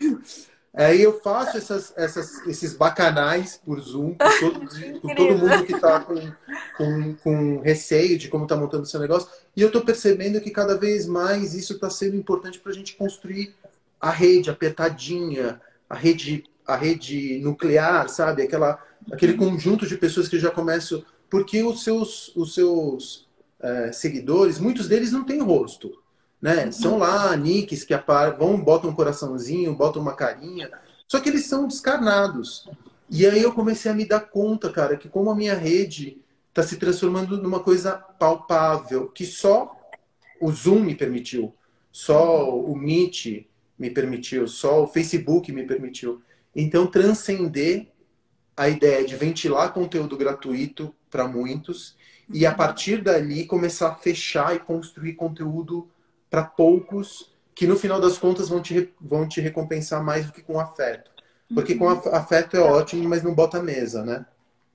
[0.76, 4.14] Aí eu faço essas, essas, esses bacanais por Zoom
[5.00, 6.14] com todo, todo mundo que está com,
[6.76, 9.26] com, com, receio de como está montando seu negócio.
[9.56, 12.94] E eu estou percebendo que cada vez mais isso está sendo importante para a gente
[12.94, 13.54] construir
[13.98, 15.58] a rede apertadinha,
[15.88, 18.42] a rede, a rede nuclear, sabe?
[18.42, 18.78] Aquela,
[19.10, 21.02] aquele conjunto de pessoas que já começam.
[21.30, 23.26] Porque os seus, os seus
[23.60, 25.90] é, seguidores, muitos deles não têm rosto
[26.40, 26.70] né?
[26.70, 27.94] São lá nicks que
[28.38, 30.70] vão, botam um coraçãozinho, botam uma carinha.
[31.08, 32.68] Só que eles são descarnados.
[33.08, 36.62] E aí eu comecei a me dar conta, cara, que como a minha rede está
[36.62, 39.76] se transformando numa coisa palpável, que só
[40.40, 41.54] o Zoom me permitiu,
[41.92, 43.46] só o Meet
[43.78, 46.22] me permitiu, só o Facebook me permitiu.
[46.54, 47.88] Então, transcender
[48.56, 51.94] a ideia de ventilar conteúdo gratuito para muitos
[52.32, 55.88] e, a partir dali, começar a fechar e construir conteúdo
[56.36, 60.42] para poucos que no final das contas vão te, vão te recompensar mais do que
[60.42, 61.10] com afeto.
[61.54, 61.98] Porque uhum.
[61.98, 64.26] com afeto é ótimo, mas não bota mesa, né?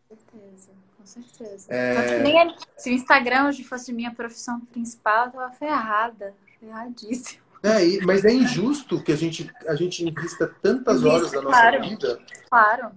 [0.10, 1.68] Com certeza, com certeza.
[1.72, 2.24] É...
[2.24, 7.44] Nem, se o Instagram hoje fosse minha profissão principal, eu tava ferrada, ferradíssima.
[7.62, 11.84] É, mas é injusto que a gente, a gente invista tantas horas da nossa claro,
[11.84, 12.20] vida.
[12.50, 12.92] Claro.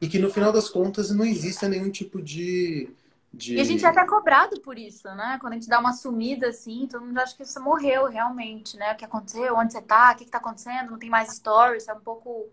[0.00, 2.90] E que no final das contas não exista nenhum tipo de,
[3.32, 3.54] de...
[3.54, 5.38] E a gente é até cobrado por isso, né?
[5.40, 8.92] Quando a gente dá uma sumida assim, todo mundo acha que você morreu realmente, né?
[8.92, 11.88] O que aconteceu, onde você tá, o que, que tá acontecendo, não tem mais stories,
[11.88, 12.48] é um pouco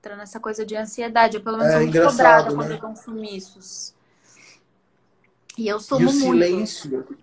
[0.00, 1.36] entrando nessa coisa de ansiedade.
[1.36, 2.54] Eu pelo menos é, sou muito cobrada né?
[2.56, 3.94] quando eu dão sumiços.
[5.56, 6.24] E eu sumo e o muito.
[6.24, 7.18] silêncio.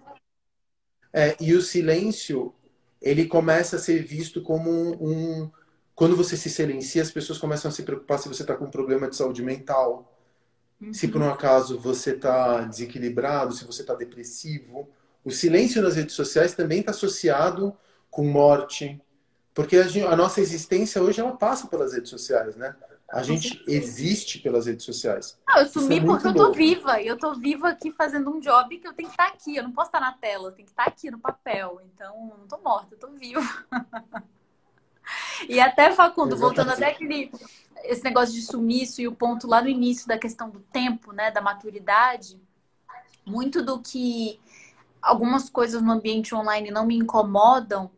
[1.12, 2.54] É, e o silêncio,
[3.02, 5.52] ele começa a ser visto como um, um,
[5.94, 8.72] Quando você se silencia, as pessoas começam a se preocupar se você está com um
[8.72, 10.13] problema de saúde mental.
[10.84, 10.94] Uhum.
[10.94, 14.90] Se por um acaso você está desequilibrado, se você está depressivo.
[15.24, 17.76] O silêncio nas redes sociais também está associado
[18.12, 19.02] com morte.
[19.54, 22.76] Porque a, gente, a nossa existência hoje ela passa pelas redes sociais, né?
[23.10, 25.40] A gente existe pelas redes sociais.
[25.48, 27.00] Não, eu sumi é porque eu tô viva.
[27.00, 29.56] E eu tô viva aqui fazendo um job que eu tenho que estar aqui.
[29.56, 31.80] Eu não posso estar na tela, eu tenho que estar aqui no papel.
[31.94, 33.42] Então, eu não tô morta, eu tô viva.
[35.50, 36.40] e até, Facundo, Exatamente.
[36.40, 37.32] voltando até aquele
[37.84, 41.32] esse negócio de sumiço e o ponto lá no início da questão do tempo, né,
[41.32, 42.40] da maturidade,
[43.26, 44.40] muito do que
[45.02, 47.92] algumas coisas no ambiente online não me incomodam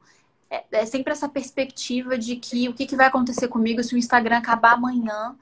[0.50, 3.98] é, é sempre essa perspectiva de que o que, que vai acontecer comigo se o
[3.98, 5.36] Instagram acabar amanhã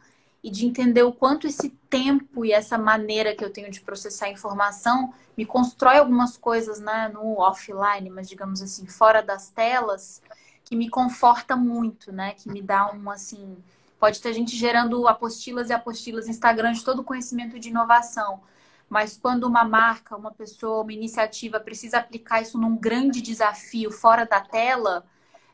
[0.43, 4.30] e de entender o quanto esse tempo e essa maneira que eu tenho de processar
[4.30, 10.22] informação me constrói algumas coisas né, no offline, mas digamos assim, fora das telas,
[10.64, 12.34] que me conforta muito, né?
[12.34, 13.57] Que me dá um assim.
[13.99, 18.41] Pode ter gente gerando apostilas e apostilas Instagram de todo conhecimento de inovação.
[18.89, 24.26] Mas quando uma marca, uma pessoa, uma iniciativa precisa aplicar isso num grande desafio fora
[24.26, 25.05] da tela,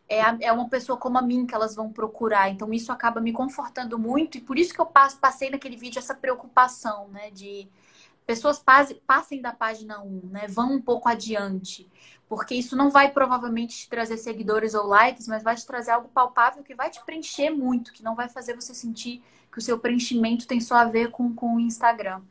[0.09, 2.49] é, é uma pessoa como a mim que elas vão procurar.
[2.49, 6.15] Então isso acaba me confortando muito e por isso que eu passei naquele vídeo essa
[6.15, 7.29] preocupação, né?
[7.31, 7.69] De
[8.29, 8.63] pessoas
[9.07, 10.45] passem da página 1, né?
[10.47, 11.89] Vão um pouco adiante.
[12.27, 16.09] Porque isso não vai provavelmente te trazer seguidores ou likes, mas vai te trazer algo
[16.09, 19.79] palpável que vai te preencher muito, que não vai fazer você sentir que o seu
[19.79, 22.21] preenchimento tem só a ver com, com o Instagram.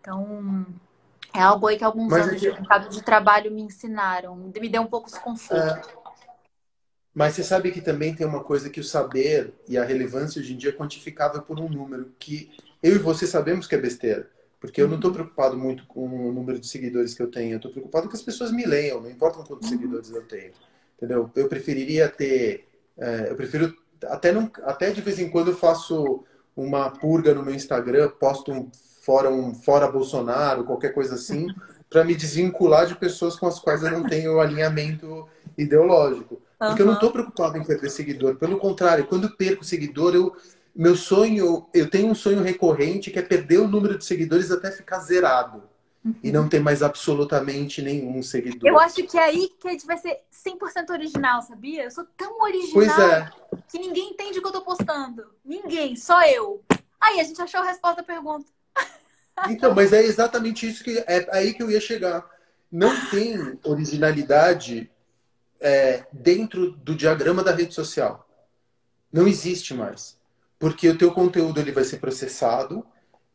[0.00, 0.64] Então,
[1.34, 4.34] é algo aí que alguns Mas anos de mercado de trabalho me ensinaram.
[4.58, 5.86] Me deu um pouco esse conforto.
[5.86, 6.02] É...
[7.12, 10.54] Mas você sabe que também tem uma coisa que o saber e a relevância hoje
[10.54, 12.50] em dia é quantificável por um número que
[12.82, 14.30] eu e você sabemos que é besteira.
[14.62, 17.54] Porque eu não estou preocupado muito com o número de seguidores que eu tenho.
[17.54, 19.76] Eu estou preocupado que as pessoas me leiam, não importa quantos uhum.
[19.76, 20.52] seguidores eu tenho.
[20.96, 21.28] Entendeu?
[21.34, 22.68] Eu preferiria ter.
[22.96, 23.74] É, eu prefiro.
[24.04, 26.22] Até, não, até de vez em quando eu faço
[26.54, 31.48] uma purga no meu Instagram, posto um fora um fora Bolsonaro, qualquer coisa assim,
[31.90, 35.26] para me desvincular de pessoas com as quais eu não tenho alinhamento
[35.58, 36.40] ideológico.
[36.56, 36.86] Porque uhum.
[36.86, 38.36] eu não estou preocupado em perder seguidor.
[38.36, 40.36] Pelo contrário, quando perco seguidor, eu,
[40.74, 44.70] meu sonho, eu tenho um sonho recorrente que é perder o número de seguidores até
[44.70, 45.62] ficar zerado.
[46.04, 46.14] Uhum.
[46.20, 48.68] E não ter mais absolutamente nenhum seguidor.
[48.68, 51.84] Eu acho que é aí que a gente vai ser 100% original, sabia?
[51.84, 53.30] Eu sou tão original é.
[53.68, 55.26] que ninguém entende o que eu tô postando.
[55.44, 56.60] Ninguém, só eu.
[57.00, 58.50] Aí, a gente achou a resposta da pergunta.
[59.48, 62.28] Então, mas é exatamente isso que é aí que eu ia chegar.
[62.70, 64.90] Não tem originalidade
[65.60, 68.28] é, dentro do diagrama da rede social.
[69.12, 70.18] Não existe mais.
[70.62, 72.86] Porque o teu conteúdo ele vai ser processado,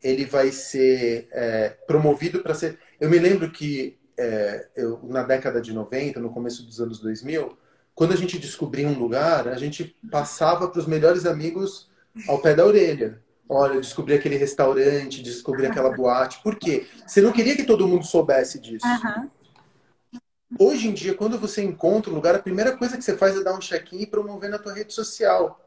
[0.01, 2.79] ele vai ser é, promovido para ser...
[3.01, 7.57] Eu me lembro que é, eu, na década de 90, no começo dos anos 2000,
[7.93, 11.89] quando a gente descobria um lugar, a gente passava para os melhores amigos
[12.29, 13.21] ao pé da orelha.
[13.49, 16.41] Olha, descobri aquele restaurante, descobri aquela boate.
[16.41, 16.87] Por quê?
[17.05, 18.87] Você não queria que todo mundo soubesse disso.
[18.87, 20.21] Uhum.
[20.57, 23.43] Hoje em dia, quando você encontra um lugar, a primeira coisa que você faz é
[23.43, 25.61] dar um check-in e promover na tua rede social.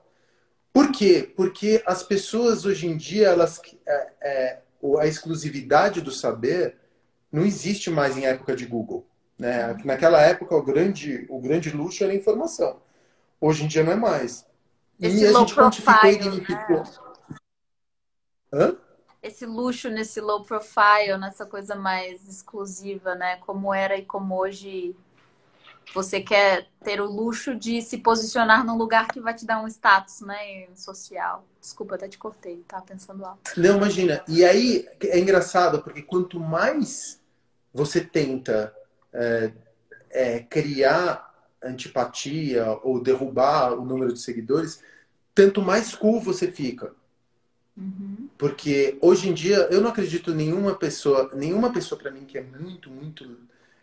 [0.72, 1.32] Por quê?
[1.36, 4.62] Porque as pessoas hoje em dia, elas, é, é,
[5.00, 6.76] a exclusividade do saber
[7.30, 9.06] não existe mais em época de Google.
[9.38, 9.76] Né?
[9.84, 12.80] Naquela época, o grande, o grande luxo era a informação.
[13.40, 14.46] Hoje em dia não é mais.
[15.00, 16.20] Esse e a gente quantificou e.
[18.52, 18.76] Né?
[19.22, 23.36] Esse luxo nesse low profile, nessa coisa mais exclusiva, né?
[23.36, 24.94] Como era e como hoje
[25.94, 29.66] você quer ter o luxo de se posicionar num lugar que vai te dar um
[29.66, 31.44] status, né, social.
[31.60, 33.52] Desculpa, até te cortei, tava pensando alto.
[33.56, 34.24] Não, imagina.
[34.28, 37.20] E aí é engraçado, porque quanto mais
[37.72, 38.74] você tenta
[39.12, 39.52] é,
[40.10, 41.28] é, criar
[41.62, 44.82] antipatia ou derrubar o número de seguidores,
[45.34, 46.94] tanto mais cool você fica.
[47.76, 48.28] Uhum.
[48.36, 52.42] Porque hoje em dia eu não acredito nenhuma pessoa, nenhuma pessoa para mim que é
[52.42, 53.38] muito, muito.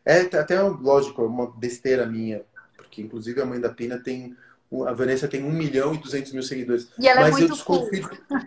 [0.08, 2.46] É até lógico, é uma besteira minha,
[2.78, 4.34] porque inclusive a mãe da Pina tem.
[4.86, 6.88] A Vanessa tem 1 milhão e 200 mil seguidores.
[6.98, 8.10] E ela é Mas é muito eu desconfio.
[8.10, 8.40] Cool.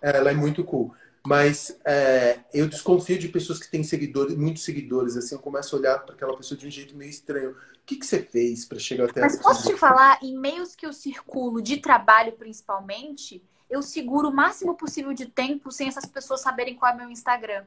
[0.00, 0.94] ela é muito cool.
[1.26, 5.16] Mas é, eu desconfio de pessoas que têm seguidores, muitos seguidores.
[5.16, 7.50] Assim, eu começo a olhar para aquela pessoa de um jeito meio estranho.
[7.50, 7.54] O
[7.84, 10.92] que, que você fez para chegar até Mas posso te falar, em meios que eu
[10.92, 16.74] circulo, de trabalho principalmente, eu seguro o máximo possível de tempo sem essas pessoas saberem
[16.74, 17.64] qual é meu Instagram.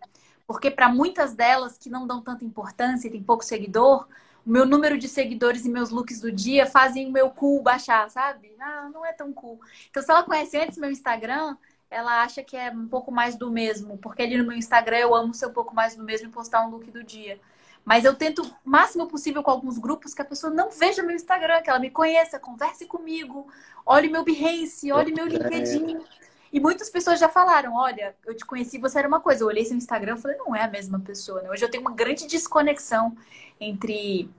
[0.48, 4.08] Porque para muitas delas que não dão tanta importância e tem pouco seguidor,
[4.46, 8.10] o meu número de seguidores e meus looks do dia fazem o meu cool baixar,
[8.10, 8.52] sabe?
[8.60, 9.60] Ah, não é tão cool.
[9.90, 11.56] Então, se ela conhece antes meu Instagram,
[11.90, 13.98] ela acha que é um pouco mais do mesmo.
[13.98, 16.66] Porque ali no meu Instagram eu amo ser um pouco mais do mesmo e postar
[16.66, 17.40] um look do dia.
[17.84, 21.16] Mas eu tento o máximo possível com alguns grupos que a pessoa não veja meu
[21.16, 23.48] Instagram, que ela me conheça, converse comigo,
[23.86, 26.00] olhe meu Behance, olhe meu LinkedIn.
[26.54, 29.44] E muitas pessoas já falaram: olha, eu te conheci, você era uma coisa.
[29.44, 31.42] Eu olhei seu Instagram e falei: não é a mesma pessoa.
[31.42, 31.50] Né?
[31.50, 33.16] Hoje eu tenho uma grande desconexão
[33.60, 34.30] entre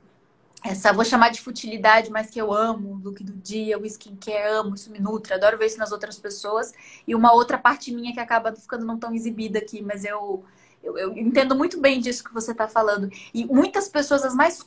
[0.65, 4.47] essa, vou chamar de futilidade, mas que eu amo, o look do dia, o skincare,
[4.53, 6.73] amo, isso me nutre, adoro ver isso nas outras pessoas.
[7.07, 10.45] E uma outra parte minha que acaba ficando não tão exibida aqui, mas eu,
[10.83, 13.11] eu, eu entendo muito bem disso que você está falando.
[13.33, 14.67] E muitas pessoas, as mais,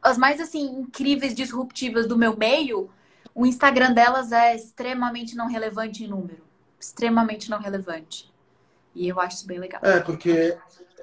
[0.00, 2.90] as mais assim, incríveis, disruptivas do meu meio,
[3.34, 6.42] o Instagram delas é extremamente não relevante em número.
[6.78, 8.32] Extremamente não relevante.
[8.94, 9.80] E eu acho isso bem legal.
[9.84, 10.56] É, porque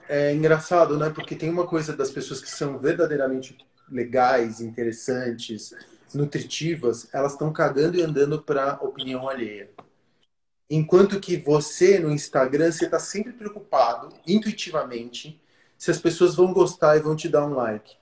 [0.08, 1.10] é engraçado, né?
[1.10, 3.58] Porque tem uma coisa das pessoas que são verdadeiramente
[3.90, 5.74] legais, interessantes,
[6.14, 9.70] nutritivas, elas estão cagando e andando para opinião alheia.
[10.70, 15.42] Enquanto que você no Instagram, você está sempre preocupado, intuitivamente,
[15.78, 17.96] se as pessoas vão gostar e vão te dar um like.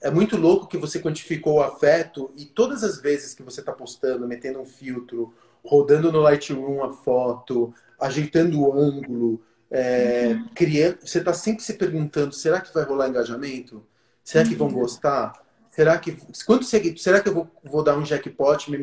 [0.00, 3.72] É muito louco que você quantificou o afeto e todas as vezes que você está
[3.72, 5.32] postando, metendo um filtro,
[5.64, 10.48] rodando no Lightroom a foto, ajeitando o ângulo, é, uhum.
[10.54, 13.86] criando, você está sempre se perguntando: será que vai rolar engajamento?
[14.24, 14.74] Será que vão uhum.
[14.74, 15.32] gostar?
[15.70, 18.78] Será que quanto será que eu vou, vou dar um jackpot, me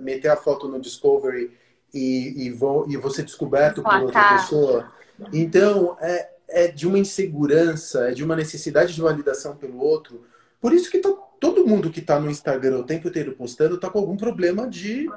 [0.00, 1.52] meter a foto no Discovery
[1.92, 4.92] e, e vou e ser descoberto por outra pessoa?
[5.32, 10.24] Então é, é de uma insegurança, é de uma necessidade de validação pelo outro.
[10.60, 13.90] Por isso que tô, todo mundo que está no Instagram o tempo inteiro postando está
[13.90, 15.10] com algum problema de,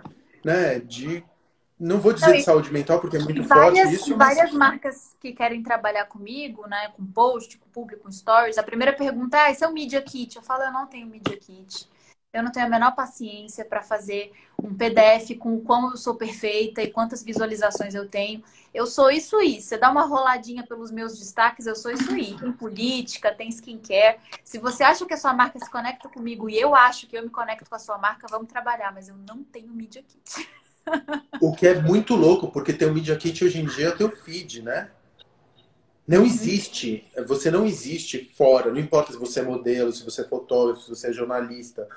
[0.43, 1.23] né, de
[1.79, 4.17] não vou dizer de saúde mental, porque é muito várias, forte isso.
[4.17, 4.53] Várias mas...
[4.53, 6.89] marcas que querem trabalhar comigo, né?
[6.95, 10.01] Com post, com público, com stories, a primeira pergunta é: ah, esse é o Media
[10.01, 10.37] Kit?
[10.37, 11.89] Eu falo, eu não tenho Media Kit.
[12.35, 16.15] Eu não tenho a menor paciência para fazer um PDF com o quão eu sou
[16.15, 18.43] perfeita e quantas visualizações eu tenho.
[18.73, 19.61] Eu sou isso aí.
[19.61, 22.35] Você dá uma roladinha pelos meus destaques, eu sou isso aí.
[22.37, 24.19] Tem política, tem skincare.
[24.43, 27.23] Se você acha que a sua marca se conecta comigo e eu acho que eu
[27.23, 28.93] me conecto com a sua marca, vamos trabalhar.
[28.93, 30.49] Mas eu não tenho Media Kit.
[31.41, 34.11] O que é muito louco, porque teu Media Kit hoje em dia é o teu
[34.11, 34.91] feed, né?
[36.07, 40.23] Não existe, você não existe fora, não importa se você é modelo, se você é
[40.23, 41.87] fotógrafo, se você é jornalista,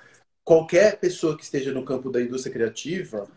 [0.48, 3.28] qualquer pessoa que esteja no campo da indústria criativa,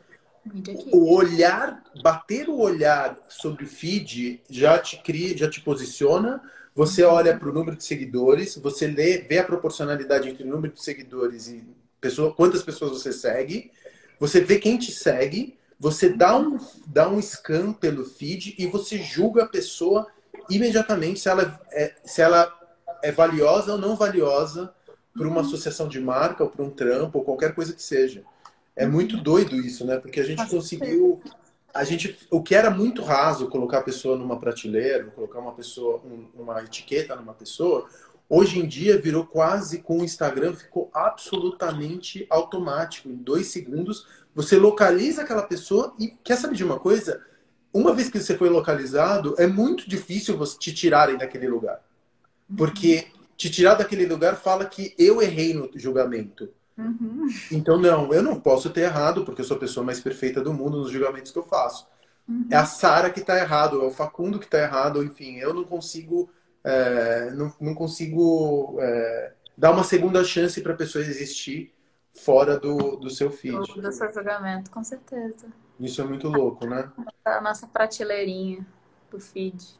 [0.93, 6.41] o olhar, bater o olhar sobre o feed já te cria, já te posiciona.
[6.73, 7.11] Você uhum.
[7.11, 10.81] olha para o número de seguidores, você lê, vê a proporcionalidade entre o número de
[10.81, 11.61] seguidores e
[11.99, 13.71] pessoa, quantas pessoas você segue,
[14.17, 16.57] você vê quem te segue, você dá um,
[16.87, 20.07] dá um scan pelo feed e você julga a pessoa
[20.49, 22.57] imediatamente se ela é, se ela
[23.03, 24.73] é valiosa ou não valiosa
[25.13, 28.23] para uma associação de marca ou para um trampo ou qualquer coisa que seja.
[28.75, 29.97] É muito doido isso, né?
[29.97, 31.21] Porque a gente conseguiu
[31.73, 36.01] a gente o que era muito raso colocar a pessoa numa prateleira, colocar uma pessoa
[36.33, 37.87] uma etiqueta numa pessoa,
[38.29, 43.09] hoje em dia virou quase com o Instagram, ficou absolutamente automático.
[43.09, 47.21] Em dois segundos, você localiza aquela pessoa e quer saber de uma coisa?
[47.73, 51.81] Uma vez que você foi localizado, é muito difícil você te tirarem daquele lugar.
[52.57, 53.07] Porque
[53.41, 56.47] te tirar daquele lugar fala que eu errei no julgamento.
[56.77, 57.27] Uhum.
[57.51, 60.53] Então, não, eu não posso ter errado, porque eu sou a pessoa mais perfeita do
[60.53, 61.87] mundo nos julgamentos que eu faço.
[62.27, 62.45] Uhum.
[62.51, 65.63] É a Sara que está errado, é o Facundo que está errado, enfim, eu não
[65.63, 66.29] consigo
[66.63, 71.73] é, não, não consigo é, dar uma segunda chance para a pessoa existir
[72.13, 73.57] fora do, do seu feed.
[73.57, 75.47] Do, do seu julgamento, com certeza.
[75.79, 76.91] Isso é muito louco, né?
[77.25, 78.63] A nossa prateleirinha
[79.09, 79.79] do feed.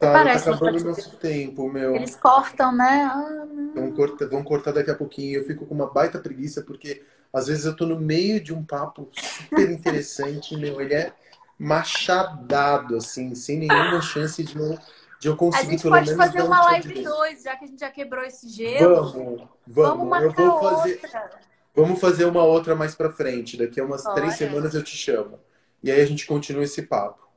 [0.00, 1.94] Tá, Parece tá acabando o nosso tempo, meu.
[1.94, 3.10] Eles cortam, né?
[3.12, 5.38] Ah, vão, cortar, vão cortar daqui a pouquinho.
[5.38, 8.64] Eu fico com uma baita preguiça, porque às vezes eu tô no meio de um
[8.64, 10.80] papo super interessante, meu.
[10.80, 11.12] Ele é
[11.58, 14.78] machadado, assim, sem nenhuma chance de não
[15.20, 17.90] de eu conseguir A gente pode fazer uma live 2, já que a gente já
[17.90, 19.04] quebrou esse gelo.
[19.04, 20.08] Vamos, vamos.
[20.08, 21.30] vamos eu vou fazer, outra.
[21.74, 23.58] Vamos fazer uma outra mais pra frente.
[23.58, 24.14] Daqui a umas Olha.
[24.14, 25.38] três semanas eu te chamo.
[25.82, 27.29] E aí a gente continua esse papo.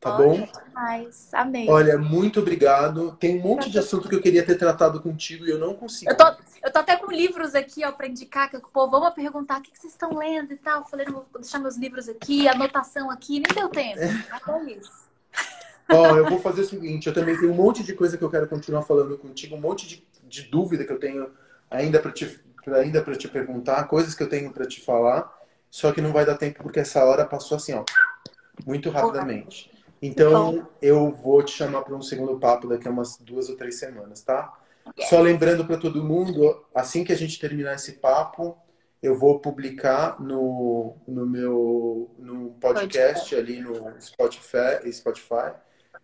[0.00, 0.48] Tá Olha, bom?
[0.64, 1.28] Demais.
[1.34, 1.68] Amei.
[1.68, 3.14] Olha, muito obrigado.
[3.20, 6.10] Tem um monte de assunto que eu queria ter tratado contigo e eu não consigo.
[6.10, 6.24] Eu tô,
[6.64, 9.62] eu tô até com livros aqui, ó, pra indicar, que o povo vamos perguntar o
[9.62, 10.80] que, vocês estão lendo e tal.
[10.80, 14.00] Eu falei, vou deixar meus livros aqui, anotação aqui, nem deu tempo.
[14.00, 14.24] É.
[14.30, 15.10] Até isso.
[15.92, 18.30] Ó, eu vou fazer o seguinte, eu também tenho um monte de coisa que eu
[18.30, 21.30] quero continuar falando contigo, um monte de, de dúvida que eu tenho
[21.68, 25.30] ainda para te, ainda te perguntar, coisas que eu tenho para te falar,
[25.68, 27.84] só que não vai dar tempo porque essa hora passou assim, ó,
[28.64, 29.69] muito rapidamente.
[30.02, 33.78] Então, eu vou te chamar para um segundo papo daqui a umas duas ou três
[33.78, 34.58] semanas, tá?
[35.08, 38.56] Só lembrando para todo mundo, assim que a gente terminar esse papo,
[39.02, 45.52] eu vou publicar no, no meu no podcast ali no Spotify, Spotify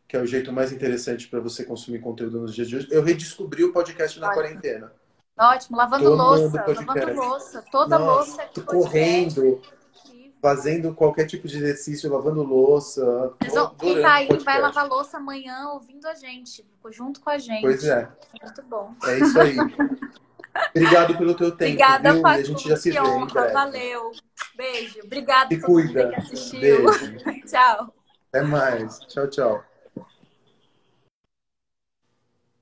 [0.09, 2.89] que é o jeito mais interessante para você consumir conteúdo nos dias de hoje.
[2.91, 4.43] Eu redescobri o podcast na Ótimo.
[4.43, 4.93] quarentena.
[5.39, 7.65] Ótimo, lavando Tomando louça, lavando louça.
[7.71, 9.61] Toda Nossa, louça é correndo.
[10.47, 13.05] Fazendo qualquer tipo de exercício, lavando louça.
[13.51, 17.63] Ó, Quem tá aí vai lavar louça amanhã ouvindo a gente, junto com a gente.
[17.63, 18.09] Pois é,
[18.41, 18.95] Muito bom.
[19.07, 19.57] é isso aí.
[20.71, 22.23] Obrigado pelo teu tempo, Obrigada, viu?
[22.23, 22.39] Facu.
[22.39, 23.53] a gente já se que vê honra.
[23.53, 24.13] Valeu.
[24.57, 25.01] Beijo.
[25.03, 26.11] Obrigada por cuida.
[26.11, 26.61] que assistiu.
[26.61, 27.17] Beijo.
[27.51, 27.93] Tchau.
[28.29, 29.01] Até mais.
[29.01, 29.65] Tchau, tchau.